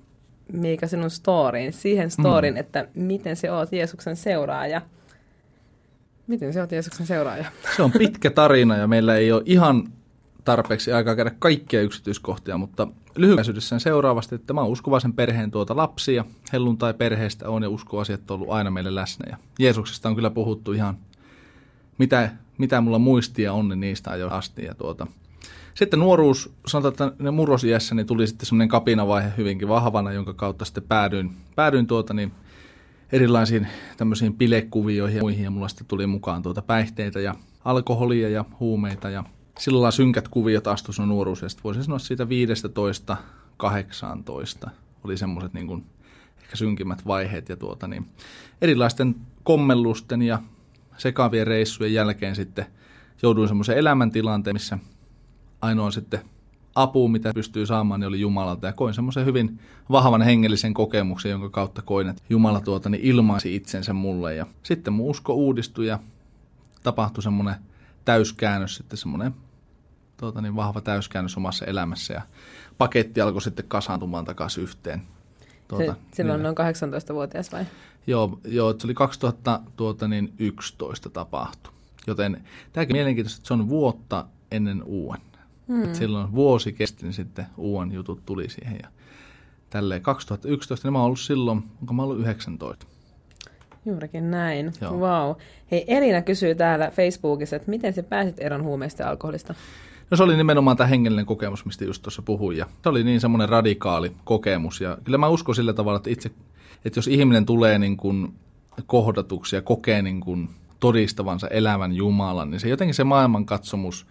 mikä 0.53 0.87
sinun 0.87 1.09
storyin, 1.09 1.73
siihen 1.73 2.11
storyin, 2.11 2.53
mm. 2.53 2.59
että 2.59 2.87
miten 2.93 3.35
se 3.35 3.51
oot 3.51 3.71
Jeesuksen 3.71 4.15
seuraaja. 4.15 4.81
Miten 6.27 6.53
se 6.53 6.61
on 6.61 6.67
Jeesuksen 6.71 7.05
seuraaja? 7.05 7.45
Se 7.75 7.83
on 7.83 7.91
pitkä 7.91 8.29
tarina 8.29 8.77
ja 8.77 8.87
meillä 8.87 9.15
ei 9.15 9.31
ole 9.31 9.41
ihan 9.45 9.83
tarpeeksi 10.45 10.93
aikaa 10.93 11.15
käydä 11.15 11.31
kaikkia 11.39 11.81
yksityiskohtia, 11.81 12.57
mutta 12.57 12.87
lyhykäisyydessään 13.15 13.79
seuraavasti, 13.79 14.35
että 14.35 14.53
mä 14.53 14.61
oon 14.61 14.69
uskovaisen 14.69 15.13
perheen 15.13 15.51
tuota 15.51 15.75
lapsia, 15.75 16.25
helluntai 16.53 16.93
perheestä 16.93 17.49
on 17.49 17.63
ja 17.63 17.69
uskoasiat 17.69 18.31
on 18.31 18.35
ollut 18.35 18.49
aina 18.49 18.71
meille 18.71 18.95
läsnä. 18.95 19.25
Ja 19.29 19.37
Jeesuksesta 19.59 20.09
on 20.09 20.15
kyllä 20.15 20.29
puhuttu 20.29 20.71
ihan, 20.71 20.97
mitä, 21.99 22.31
mitä 22.57 22.81
mulla 22.81 22.99
muistia 22.99 23.53
on, 23.53 23.69
niin 23.69 23.79
niistä 23.79 24.15
jo 24.15 24.29
asti. 24.29 24.63
Ja 24.63 24.75
tuota. 24.75 25.07
Sitten 25.73 25.99
nuoruus, 25.99 26.53
sanotaan, 26.67 27.11
että 27.11 27.31
murrosiässä, 27.31 27.95
niin 27.95 28.07
tuli 28.07 28.27
sitten 28.27 28.45
semmoinen 28.45 28.69
kapinavaihe 28.69 29.31
hyvinkin 29.37 29.67
vahvana, 29.67 30.11
jonka 30.11 30.33
kautta 30.33 30.65
sitten 30.65 30.83
päädyin, 30.83 31.31
päädyin 31.55 31.87
tuota, 31.87 32.13
niin 32.13 32.31
erilaisiin 33.11 33.67
tämmöisiin 33.97 34.33
pilekuvioihin 34.33 35.17
ja 35.17 35.23
muihin, 35.23 35.43
ja 35.43 35.51
mulla 35.51 35.67
sitten 35.67 35.87
tuli 35.87 36.07
mukaan 36.07 36.41
tuota 36.41 36.61
päihteitä 36.61 37.19
ja 37.19 37.35
alkoholia 37.65 38.29
ja 38.29 38.45
huumeita 38.59 39.09
ja 39.09 39.23
sillä 39.59 39.75
lailla 39.75 39.91
synkät 39.91 40.27
kuviot 40.27 40.67
astui 40.67 40.93
sun 40.93 41.09
nuoruus, 41.09 41.41
ja 41.41 41.47
voisin 41.63 41.83
sanoa 41.83 41.99
siitä 41.99 42.29
15 42.29 43.17
18 43.57 44.69
oli 45.03 45.17
semmoiset 45.17 45.53
niin 45.53 45.67
kuin 45.67 45.85
ehkä 46.41 46.55
synkimmät 46.55 47.07
vaiheet, 47.07 47.49
ja 47.49 47.55
tuota, 47.55 47.87
niin 47.87 48.05
erilaisten 48.61 49.15
kommellusten 49.43 50.21
ja 50.21 50.39
sekavien 50.99 51.47
reissujen 51.47 51.93
jälkeen 51.93 52.35
sitten 52.35 52.65
jouduin 53.21 53.47
semmoiseen 53.47 53.77
elämäntilanteen, 53.77 54.55
missä 54.55 54.77
ainoa 55.61 55.91
sitten 55.91 56.21
apu, 56.75 57.07
mitä 57.07 57.33
pystyy 57.33 57.65
saamaan, 57.65 57.99
niin 57.99 58.07
oli 58.07 58.19
Jumalalta. 58.19 58.67
Ja 58.67 58.73
koin 58.73 58.93
semmoisen 58.93 59.25
hyvin 59.25 59.59
vahvan 59.91 60.21
hengellisen 60.21 60.73
kokemuksen, 60.73 61.31
jonka 61.31 61.49
kautta 61.49 61.81
koin, 61.81 62.09
että 62.09 62.23
Jumala 62.29 62.61
tuota, 62.61 62.89
niin 62.89 63.03
ilmaisi 63.03 63.55
itsensä 63.55 63.93
mulle. 63.93 64.35
Ja 64.35 64.45
sitten 64.63 64.93
mun 64.93 65.09
usko 65.09 65.33
uudistui 65.33 65.87
ja 65.87 65.99
tapahtui 66.83 67.23
semmoinen 67.23 67.55
täyskäännös, 68.05 68.75
sitten 68.75 68.97
semmoinen 68.97 69.33
tuota, 70.17 70.41
niin 70.41 70.55
vahva 70.55 70.81
täyskäännös 70.81 71.37
omassa 71.37 71.65
elämässä. 71.65 72.13
Ja 72.13 72.21
paketti 72.77 73.21
alkoi 73.21 73.41
sitten 73.41 73.65
kasaantumaan 73.67 74.25
takaisin 74.25 74.63
yhteen. 74.63 75.01
Tuota, 75.69 75.93
se, 75.93 75.99
silloin 76.13 76.43
niin, 76.43 76.43
noin 76.43 76.55
18-vuotias 76.57 77.51
vai? 77.51 77.65
Joo, 78.07 78.39
joo, 78.45 78.75
se 78.77 78.87
oli 78.87 78.93
2011 78.93 79.71
tuota, 79.75 80.07
niin 80.07 80.33
tapahtui. 81.13 81.73
Joten 82.07 82.43
tämäkin 82.73 82.95
mielenkiintoista, 82.95 83.39
että 83.39 83.47
se 83.47 83.53
on 83.53 83.69
vuotta 83.69 84.25
ennen 84.51 84.83
uuden. 84.83 85.21
Hmm. 85.67 85.93
silloin 85.93 86.33
vuosi 86.33 86.73
kesti, 86.73 87.03
niin 87.03 87.13
sitten 87.13 87.45
uuden 87.57 87.91
jutut 87.91 88.25
tuli 88.25 88.49
siihen. 88.49 88.79
Ja 88.83 88.89
tälleen 89.69 90.01
2011, 90.01 90.87
niin 90.87 90.93
mä 90.93 90.99
oon 90.99 91.05
ollut 91.05 91.19
silloin, 91.19 91.63
onko 91.81 91.93
mä 91.93 92.03
ollut 92.03 92.19
19. 92.19 92.85
Juurikin 93.85 94.31
näin. 94.31 94.73
Joo. 94.81 94.97
Wow. 94.97 95.35
Hei, 95.71 95.85
Elina 95.87 96.21
kysyy 96.21 96.55
täällä 96.55 96.91
Facebookissa, 96.91 97.55
että 97.55 97.69
miten 97.69 97.93
sä 97.93 98.03
pääsit 98.03 98.39
eron 98.39 98.63
huumeista 98.63 99.03
ja 99.03 99.09
alkoholista? 99.09 99.55
No 100.11 100.17
se 100.17 100.23
oli 100.23 100.37
nimenomaan 100.37 100.77
tämä 100.77 100.87
hengellinen 100.87 101.25
kokemus, 101.25 101.65
mistä 101.65 101.85
just 101.85 102.01
tuossa 102.01 102.21
puhuin. 102.21 102.57
Ja 102.57 102.65
se 102.83 102.89
oli 102.89 103.03
niin 103.03 103.21
semmoinen 103.21 103.49
radikaali 103.49 104.11
kokemus. 104.23 104.81
Ja 104.81 104.97
kyllä 105.03 105.17
mä 105.17 105.27
uskon 105.27 105.55
sillä 105.55 105.73
tavalla, 105.73 105.97
että 105.97 106.09
itse, 106.09 106.31
että 106.85 106.97
jos 106.97 107.07
ihminen 107.07 107.45
tulee 107.45 107.79
niin 107.79 107.97
kuin 107.97 108.33
kohdatuksi 108.85 109.55
ja 109.55 109.61
kokee 109.61 110.01
niin 110.01 110.19
kuin 110.19 110.49
todistavansa 110.79 111.47
elävän 111.47 111.93
Jumalan, 111.93 112.51
niin 112.51 112.59
se 112.59 112.69
jotenkin 112.69 112.95
se 112.95 113.03
maailmankatsomus– 113.03 114.05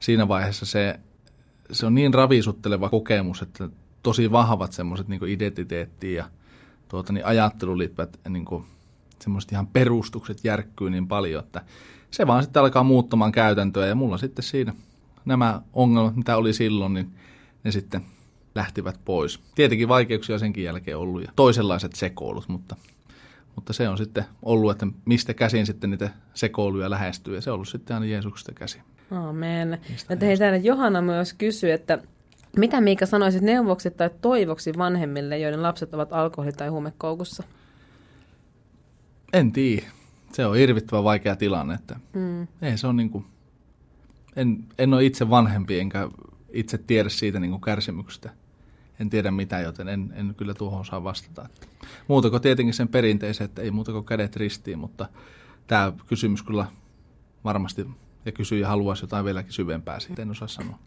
siinä 0.00 0.28
vaiheessa 0.28 0.66
se, 0.66 1.00
se 1.72 1.86
on 1.86 1.94
niin 1.94 2.14
ravisutteleva 2.14 2.88
kokemus, 2.88 3.42
että 3.42 3.68
tosi 4.02 4.32
vahvat 4.32 4.72
semmoiset 4.72 5.08
niin 5.08 5.28
identiteettiin 5.28 6.16
ja 6.16 6.24
tuota, 6.88 7.12
niin 7.12 7.26
ajatteluun 7.26 7.78
liittyvät 7.78 8.20
niin 8.28 8.46
semmoiset 9.20 9.52
ihan 9.52 9.66
perustukset 9.66 10.44
järkkyy 10.44 10.90
niin 10.90 11.08
paljon, 11.08 11.44
että 11.44 11.62
se 12.10 12.26
vaan 12.26 12.42
sitten 12.42 12.62
alkaa 12.62 12.82
muuttamaan 12.82 13.32
käytäntöä 13.32 13.86
ja 13.86 13.94
mulla 13.94 14.18
sitten 14.18 14.42
siinä 14.42 14.74
nämä 15.24 15.62
ongelmat, 15.72 16.16
mitä 16.16 16.36
oli 16.36 16.52
silloin, 16.52 16.94
niin 16.94 17.12
ne 17.64 17.72
sitten 17.72 18.00
lähtivät 18.54 19.00
pois. 19.04 19.40
Tietenkin 19.54 19.88
vaikeuksia 19.88 20.38
senkin 20.38 20.64
jälkeen 20.64 20.98
ollut 20.98 21.22
ja 21.22 21.32
toisenlaiset 21.36 21.92
sekoilut, 21.92 22.48
mutta, 22.48 22.76
mutta 23.54 23.72
se 23.72 23.88
on 23.88 23.98
sitten 23.98 24.24
ollut, 24.42 24.70
että 24.70 24.86
mistä 25.04 25.34
käsin 25.34 25.66
sitten 25.66 25.90
niitä 25.90 26.10
sekoiluja 26.34 26.90
lähestyy 26.90 27.34
ja 27.34 27.40
se 27.40 27.50
on 27.50 27.54
ollut 27.54 27.68
sitten 27.68 27.94
aina 27.94 28.06
Jeesuksesta 28.06 28.52
käsin. 28.52 28.82
Aamen. 29.10 29.80
Ja 30.08 30.16
hei, 30.20 30.36
täällä 30.36 30.58
Johanna 30.58 31.02
myös 31.02 31.32
kysyy, 31.34 31.72
että 31.72 31.98
mitä 32.56 32.80
Miika 32.80 33.06
sanoisit 33.06 33.42
neuvoksi 33.42 33.90
tai 33.90 34.10
toivoksi 34.20 34.72
vanhemmille, 34.78 35.38
joiden 35.38 35.62
lapset 35.62 35.94
ovat 35.94 36.12
alkoholi- 36.12 36.52
tai 36.52 36.68
huumekoukussa? 36.68 37.42
En 39.32 39.52
tiedä. 39.52 39.86
Se 40.32 40.46
on 40.46 40.56
hirvittävän 40.56 41.04
vaikea 41.04 41.36
tilanne. 41.36 41.74
Että 41.74 41.96
mm. 42.12 42.46
ei, 42.62 42.78
se 42.78 42.86
on 42.86 42.96
niin 42.96 43.10
kuin, 43.10 43.24
en, 44.36 44.64
en 44.78 44.94
ole 44.94 45.04
itse 45.04 45.30
vanhempi 45.30 45.80
enkä 45.80 46.08
itse 46.52 46.78
tiedä 46.78 47.08
siitä 47.08 47.40
niin 47.40 47.50
kuin 47.50 47.60
kärsimyksestä. 47.60 48.30
En 49.00 49.10
tiedä 49.10 49.30
mitä, 49.30 49.60
joten 49.60 49.88
en, 49.88 50.12
en 50.16 50.34
kyllä 50.36 50.54
tuohon 50.54 50.84
saa 50.84 51.04
vastata. 51.04 51.48
Muuta 52.08 52.30
kuin 52.30 52.42
tietenkin 52.42 52.74
sen 52.74 52.88
perinteisen, 52.88 53.44
että 53.44 53.62
ei 53.62 53.70
muuta 53.70 53.92
kuin 53.92 54.04
kädet 54.04 54.36
ristiin, 54.36 54.78
mutta 54.78 55.08
tämä 55.66 55.92
kysymys 56.06 56.42
kyllä 56.42 56.66
varmasti 57.44 57.86
ja 58.24 58.32
kysyy 58.32 58.58
ja 58.58 58.68
haluaisi 58.68 59.04
jotain 59.04 59.24
vieläkin 59.24 59.52
syvempää 59.52 60.00
siitä, 60.00 60.22
en 60.22 60.30
osaa 60.30 60.48
sanoa. 60.48 60.78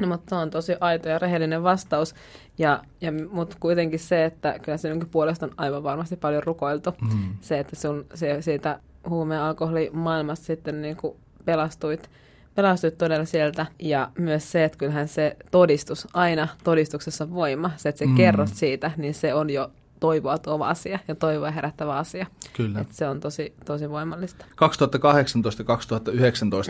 No, 0.00 0.06
mutta 0.06 0.28
se 0.28 0.34
on 0.34 0.50
tosi 0.50 0.72
aito 0.80 1.08
ja 1.08 1.18
rehellinen 1.18 1.62
vastaus, 1.62 2.14
ja, 2.58 2.82
ja, 3.00 3.12
mutta 3.30 3.56
kuitenkin 3.60 3.98
se, 3.98 4.24
että 4.24 4.58
kyllä 4.58 4.78
se 4.78 4.88
puolesta 5.10 5.46
on 5.46 5.52
aivan 5.56 5.82
varmasti 5.82 6.16
paljon 6.16 6.42
rukoiltu. 6.42 6.90
Mm. 7.00 7.34
Se, 7.40 7.58
että 7.58 7.76
sun 7.76 8.06
se, 8.14 8.42
siitä 8.42 8.80
huume- 9.08 9.34
ja 9.34 9.48
alkoholimaailmasta 9.48 10.46
sitten 10.46 10.82
niin 10.82 10.96
kuin 10.96 11.16
pelastuit, 11.44 12.10
pelastuit 12.54 12.98
todella 12.98 13.24
sieltä. 13.24 13.66
Ja 13.78 14.10
myös 14.18 14.52
se, 14.52 14.64
että 14.64 14.78
kyllähän 14.78 15.08
se 15.08 15.36
todistus, 15.50 16.08
aina 16.12 16.48
todistuksessa 16.64 17.30
voima, 17.30 17.70
se, 17.76 17.88
että 17.88 17.98
sä 17.98 18.06
mm. 18.06 18.14
kerrot 18.14 18.50
siitä, 18.54 18.90
niin 18.96 19.14
se 19.14 19.34
on 19.34 19.50
jo 19.50 19.70
toivoa 20.00 20.38
tuova 20.38 20.68
asia 20.68 20.98
ja 21.08 21.14
toivoa 21.14 21.50
herättävä 21.50 21.96
asia. 21.96 22.26
Kyllä. 22.52 22.80
Et 22.80 22.92
se 22.92 23.08
on 23.08 23.20
tosi, 23.20 23.54
tosi 23.64 23.90
voimallista. 23.90 24.44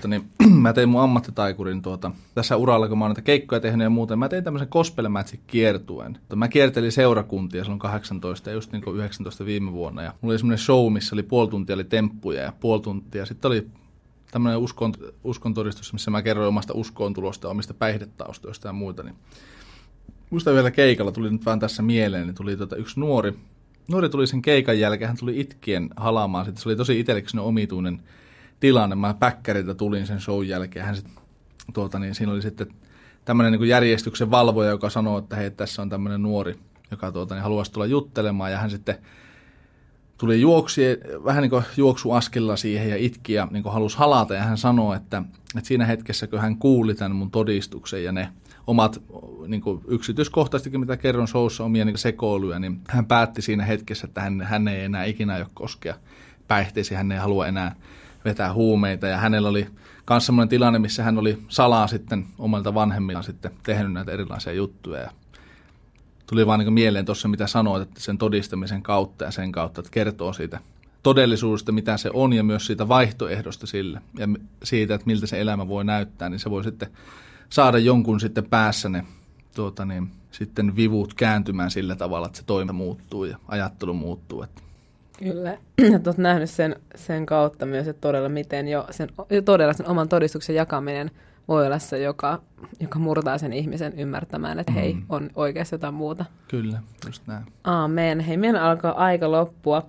2018-2019 0.04 0.08
niin 0.08 0.28
mä 0.62 0.72
tein 0.72 0.88
mun 0.88 1.00
ammattitaikurin 1.00 1.82
tuota, 1.82 2.10
tässä 2.34 2.56
uralla, 2.56 2.88
kun 2.88 2.98
mä 2.98 3.04
oon 3.04 3.10
näitä 3.10 3.22
keikkoja 3.22 3.60
tehnyt 3.60 3.84
ja 3.84 3.90
muuten. 3.90 4.18
Mä 4.18 4.28
tein 4.28 4.44
tämmöisen 4.44 4.68
gospel 4.70 5.08
kiertuen. 5.46 6.18
Mä 6.34 6.48
kiertelin 6.48 6.92
seurakuntia 6.92 7.64
silloin 7.64 7.78
18 7.78 8.50
ja 8.50 8.54
just 8.54 8.72
niin 8.72 8.82
kuin 8.82 8.96
19 8.96 9.46
viime 9.46 9.72
vuonna. 9.72 10.02
Ja 10.02 10.14
mulla 10.20 10.32
oli 10.32 10.38
semmoinen 10.38 10.64
show, 10.64 10.92
missä 10.92 11.14
oli 11.14 11.22
puoli 11.22 11.50
tuntia 11.50 11.74
oli 11.74 11.84
temppuja 11.84 12.42
ja 12.42 12.52
puoli 12.60 12.82
tuntia. 12.82 13.26
Sitten 13.26 13.48
oli 13.48 13.66
tämmöinen 14.34 14.58
uskon, 14.58 14.94
uskon 15.24 15.54
todistus, 15.54 15.92
missä 15.92 16.10
mä 16.10 16.22
kerroin 16.22 16.48
omasta 16.48 16.74
uskoon 16.76 17.14
tulosta, 17.14 17.48
omista 17.48 17.74
päihdetaustoista 17.74 18.68
ja 18.68 18.72
muita. 18.72 19.02
Niin 19.02 19.14
muista 20.30 20.54
vielä 20.54 20.70
keikalla 20.70 21.12
tuli 21.12 21.30
nyt 21.30 21.46
vaan 21.46 21.60
tässä 21.60 21.82
mieleen, 21.82 22.26
niin 22.26 22.34
tuli 22.34 22.56
tota 22.56 22.76
yksi 22.76 23.00
nuori, 23.00 23.34
nuori 23.88 24.08
tuli 24.08 24.26
sen 24.26 24.42
keikan 24.42 24.78
jälkeen, 24.78 25.08
hän 25.08 25.16
tuli 25.16 25.40
itkien 25.40 25.90
halaamaan, 25.96 26.44
sitten 26.44 26.62
se 26.62 26.68
oli 26.68 26.76
tosi 26.76 27.00
itsellekin 27.00 27.40
omituinen 27.40 28.02
tilanne, 28.60 28.96
mä 28.96 29.14
päkkäriltä 29.14 29.74
tulin 29.74 30.06
sen 30.06 30.20
show 30.20 30.44
jälkeen, 30.44 30.86
hän 30.86 30.96
sit, 30.96 31.06
tuota, 31.74 31.98
niin 31.98 32.14
siinä 32.14 32.32
oli 32.32 32.42
sitten 32.42 32.66
tämmöinen 33.24 33.52
niin 33.52 33.68
järjestyksen 33.68 34.30
valvoja, 34.30 34.70
joka 34.70 34.90
sanoi, 34.90 35.18
että 35.18 35.36
hei, 35.36 35.50
tässä 35.50 35.82
on 35.82 35.90
tämmöinen 35.90 36.22
nuori, 36.22 36.58
joka 36.90 37.12
tuota, 37.12 37.34
niin 37.34 37.42
haluaisi 37.42 37.72
tulla 37.72 37.86
juttelemaan, 37.86 38.52
ja 38.52 38.58
hän 38.58 38.70
sitten 38.70 38.98
tuli 40.18 40.40
juoksi, 40.40 40.82
vähän 41.24 41.42
niin 41.42 41.50
kuin 41.50 41.64
juoksuaskella 41.76 42.56
siihen 42.56 42.90
ja 42.90 42.96
itki 42.96 43.32
ja 43.32 43.48
niin 43.50 43.64
halusi 43.64 43.98
halata, 43.98 44.34
ja 44.34 44.42
hän 44.42 44.58
sanoi, 44.58 44.96
että, 44.96 45.22
että 45.56 45.68
siinä 45.68 45.86
hetkessä, 45.86 46.26
kun 46.26 46.40
hän 46.40 46.56
kuuli 46.56 46.94
tämän 46.94 47.16
mun 47.16 47.30
todistuksen 47.30 48.04
ja 48.04 48.12
ne 48.12 48.28
omat 48.66 49.02
niin 49.46 49.60
kuin 49.60 49.80
yksityiskohtaistikin, 49.88 50.80
mitä 50.80 50.96
kerron 50.96 51.28
showssa, 51.28 51.64
omia 51.64 51.84
niin 51.84 51.98
sekoiluja, 51.98 52.58
niin 52.58 52.80
hän 52.88 53.06
päätti 53.06 53.42
siinä 53.42 53.64
hetkessä, 53.64 54.06
että 54.06 54.20
hän, 54.20 54.40
hän 54.40 54.68
ei 54.68 54.84
enää 54.84 55.04
ikinä 55.04 55.34
aio 55.34 55.46
koskea 55.54 55.94
päihteisiin, 56.48 56.98
hän 56.98 57.12
ei 57.12 57.18
halua 57.18 57.46
enää 57.46 57.76
vetää 58.24 58.52
huumeita. 58.52 59.06
Ja 59.06 59.16
hänellä 59.16 59.48
oli 59.48 59.66
myös 60.10 60.26
sellainen 60.26 60.48
tilanne, 60.48 60.78
missä 60.78 61.02
hän 61.02 61.18
oli 61.18 61.38
salaa 61.48 61.86
sitten 61.86 62.26
omalta 62.38 62.74
vanhemmillaan 62.74 63.24
sitten 63.24 63.50
tehnyt 63.62 63.92
näitä 63.92 64.12
erilaisia 64.12 64.52
juttuja. 64.52 65.00
Ja 65.00 65.10
tuli 66.26 66.46
vaan 66.46 66.60
niin 66.60 66.72
mieleen 66.72 67.04
tuossa, 67.04 67.28
mitä 67.28 67.46
sanoit, 67.46 67.82
että 67.82 68.00
sen 68.00 68.18
todistamisen 68.18 68.82
kautta 68.82 69.24
ja 69.24 69.30
sen 69.30 69.52
kautta, 69.52 69.80
että 69.80 69.90
kertoo 69.90 70.32
siitä 70.32 70.60
todellisuudesta, 71.02 71.72
mitä 71.72 71.96
se 71.96 72.10
on 72.12 72.32
ja 72.32 72.44
myös 72.44 72.66
siitä 72.66 72.88
vaihtoehdosta 72.88 73.66
sille 73.66 74.00
ja 74.18 74.28
siitä, 74.64 74.94
että 74.94 75.06
miltä 75.06 75.26
se 75.26 75.40
elämä 75.40 75.68
voi 75.68 75.84
näyttää, 75.84 76.28
niin 76.28 76.38
se 76.38 76.50
voi 76.50 76.64
sitten 76.64 76.88
saada 77.50 77.78
jonkun 77.78 78.20
sitten 78.20 78.44
päässä 78.44 78.88
ne 78.88 79.04
tuota 79.54 79.84
niin, 79.84 80.10
sitten 80.30 80.76
vivut 80.76 81.14
kääntymään 81.14 81.70
sillä 81.70 81.96
tavalla, 81.96 82.26
että 82.26 82.38
se 82.38 82.44
toime 82.44 82.72
muuttuu 82.72 83.24
ja 83.24 83.38
ajattelu 83.48 83.94
muuttuu. 83.94 84.42
Että. 84.42 84.62
Kyllä, 85.18 85.50
ja 85.92 86.00
olet 86.06 86.18
nähnyt 86.18 86.50
sen, 86.50 86.76
sen 86.94 87.26
kautta 87.26 87.66
myös, 87.66 87.88
että 87.88 88.00
todella 88.00 88.28
miten 88.28 88.68
jo 88.68 88.86
sen, 88.90 89.08
todella 89.44 89.72
sen 89.72 89.88
oman 89.88 90.08
todistuksen 90.08 90.56
jakaminen 90.56 91.10
voi 91.48 91.66
olla 91.66 91.78
se, 91.78 91.98
joka, 91.98 92.40
joka 92.80 92.98
murtaa 92.98 93.38
sen 93.38 93.52
ihmisen 93.52 93.98
ymmärtämään, 93.98 94.58
että 94.58 94.72
hei, 94.72 94.94
mm. 94.94 95.02
on 95.08 95.30
oikeasti 95.34 95.74
jotain 95.74 95.94
muuta. 95.94 96.24
Kyllä, 96.48 96.78
just 97.06 97.22
näin. 97.26 97.44
Aamen. 97.64 98.20
Hei, 98.20 98.36
meillä 98.36 98.62
alkaa 98.62 98.92
aika 98.92 99.30
loppua. 99.30 99.86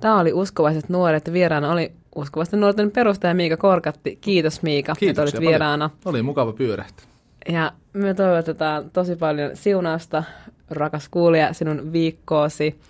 Tämä 0.00 0.20
oli 0.20 0.32
Uskovaiset 0.32 0.88
nuoret. 0.88 1.32
Vieraana 1.32 1.72
oli 1.72 1.92
uskovasti 2.14 2.56
nuorten 2.56 2.90
perustaja 2.90 3.34
Miika 3.34 3.56
Korkatti. 3.56 4.18
Kiitos 4.20 4.62
Miika, 4.62 4.94
että 5.02 5.22
olit 5.22 5.40
vieraana. 5.40 5.88
Paljon. 5.88 6.14
Oli 6.14 6.22
mukava 6.22 6.52
pyörähtä. 6.52 7.02
Ja 7.48 7.72
me 7.92 8.14
toivotetaan 8.14 8.90
tosi 8.90 9.16
paljon 9.16 9.50
siunausta, 9.54 10.24
rakas 10.70 11.08
kuulija, 11.08 11.52
sinun 11.52 11.92
viikkoosi. 11.92 12.80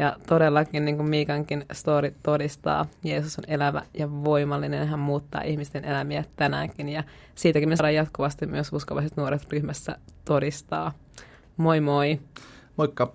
Ja 0.00 0.16
todellakin, 0.26 0.84
niin 0.84 0.96
kuin 0.96 1.08
Miikankin 1.08 1.64
story 1.72 2.14
todistaa, 2.22 2.86
Jeesus 3.04 3.38
on 3.38 3.44
elävä 3.48 3.82
ja 3.94 4.10
voimallinen. 4.10 4.88
Hän 4.88 4.98
muuttaa 4.98 5.42
ihmisten 5.42 5.84
elämiä 5.84 6.24
tänäänkin. 6.36 6.88
Ja 6.88 7.04
siitäkin 7.34 7.68
me 7.68 7.76
saadaan 7.76 7.94
jatkuvasti 7.94 8.46
myös 8.46 8.72
uskovaiset 8.72 9.16
nuoret 9.16 9.52
ryhmässä 9.52 9.96
todistaa. 10.24 10.92
Moi 11.56 11.80
moi! 11.80 12.20
Moikka! 12.76 13.12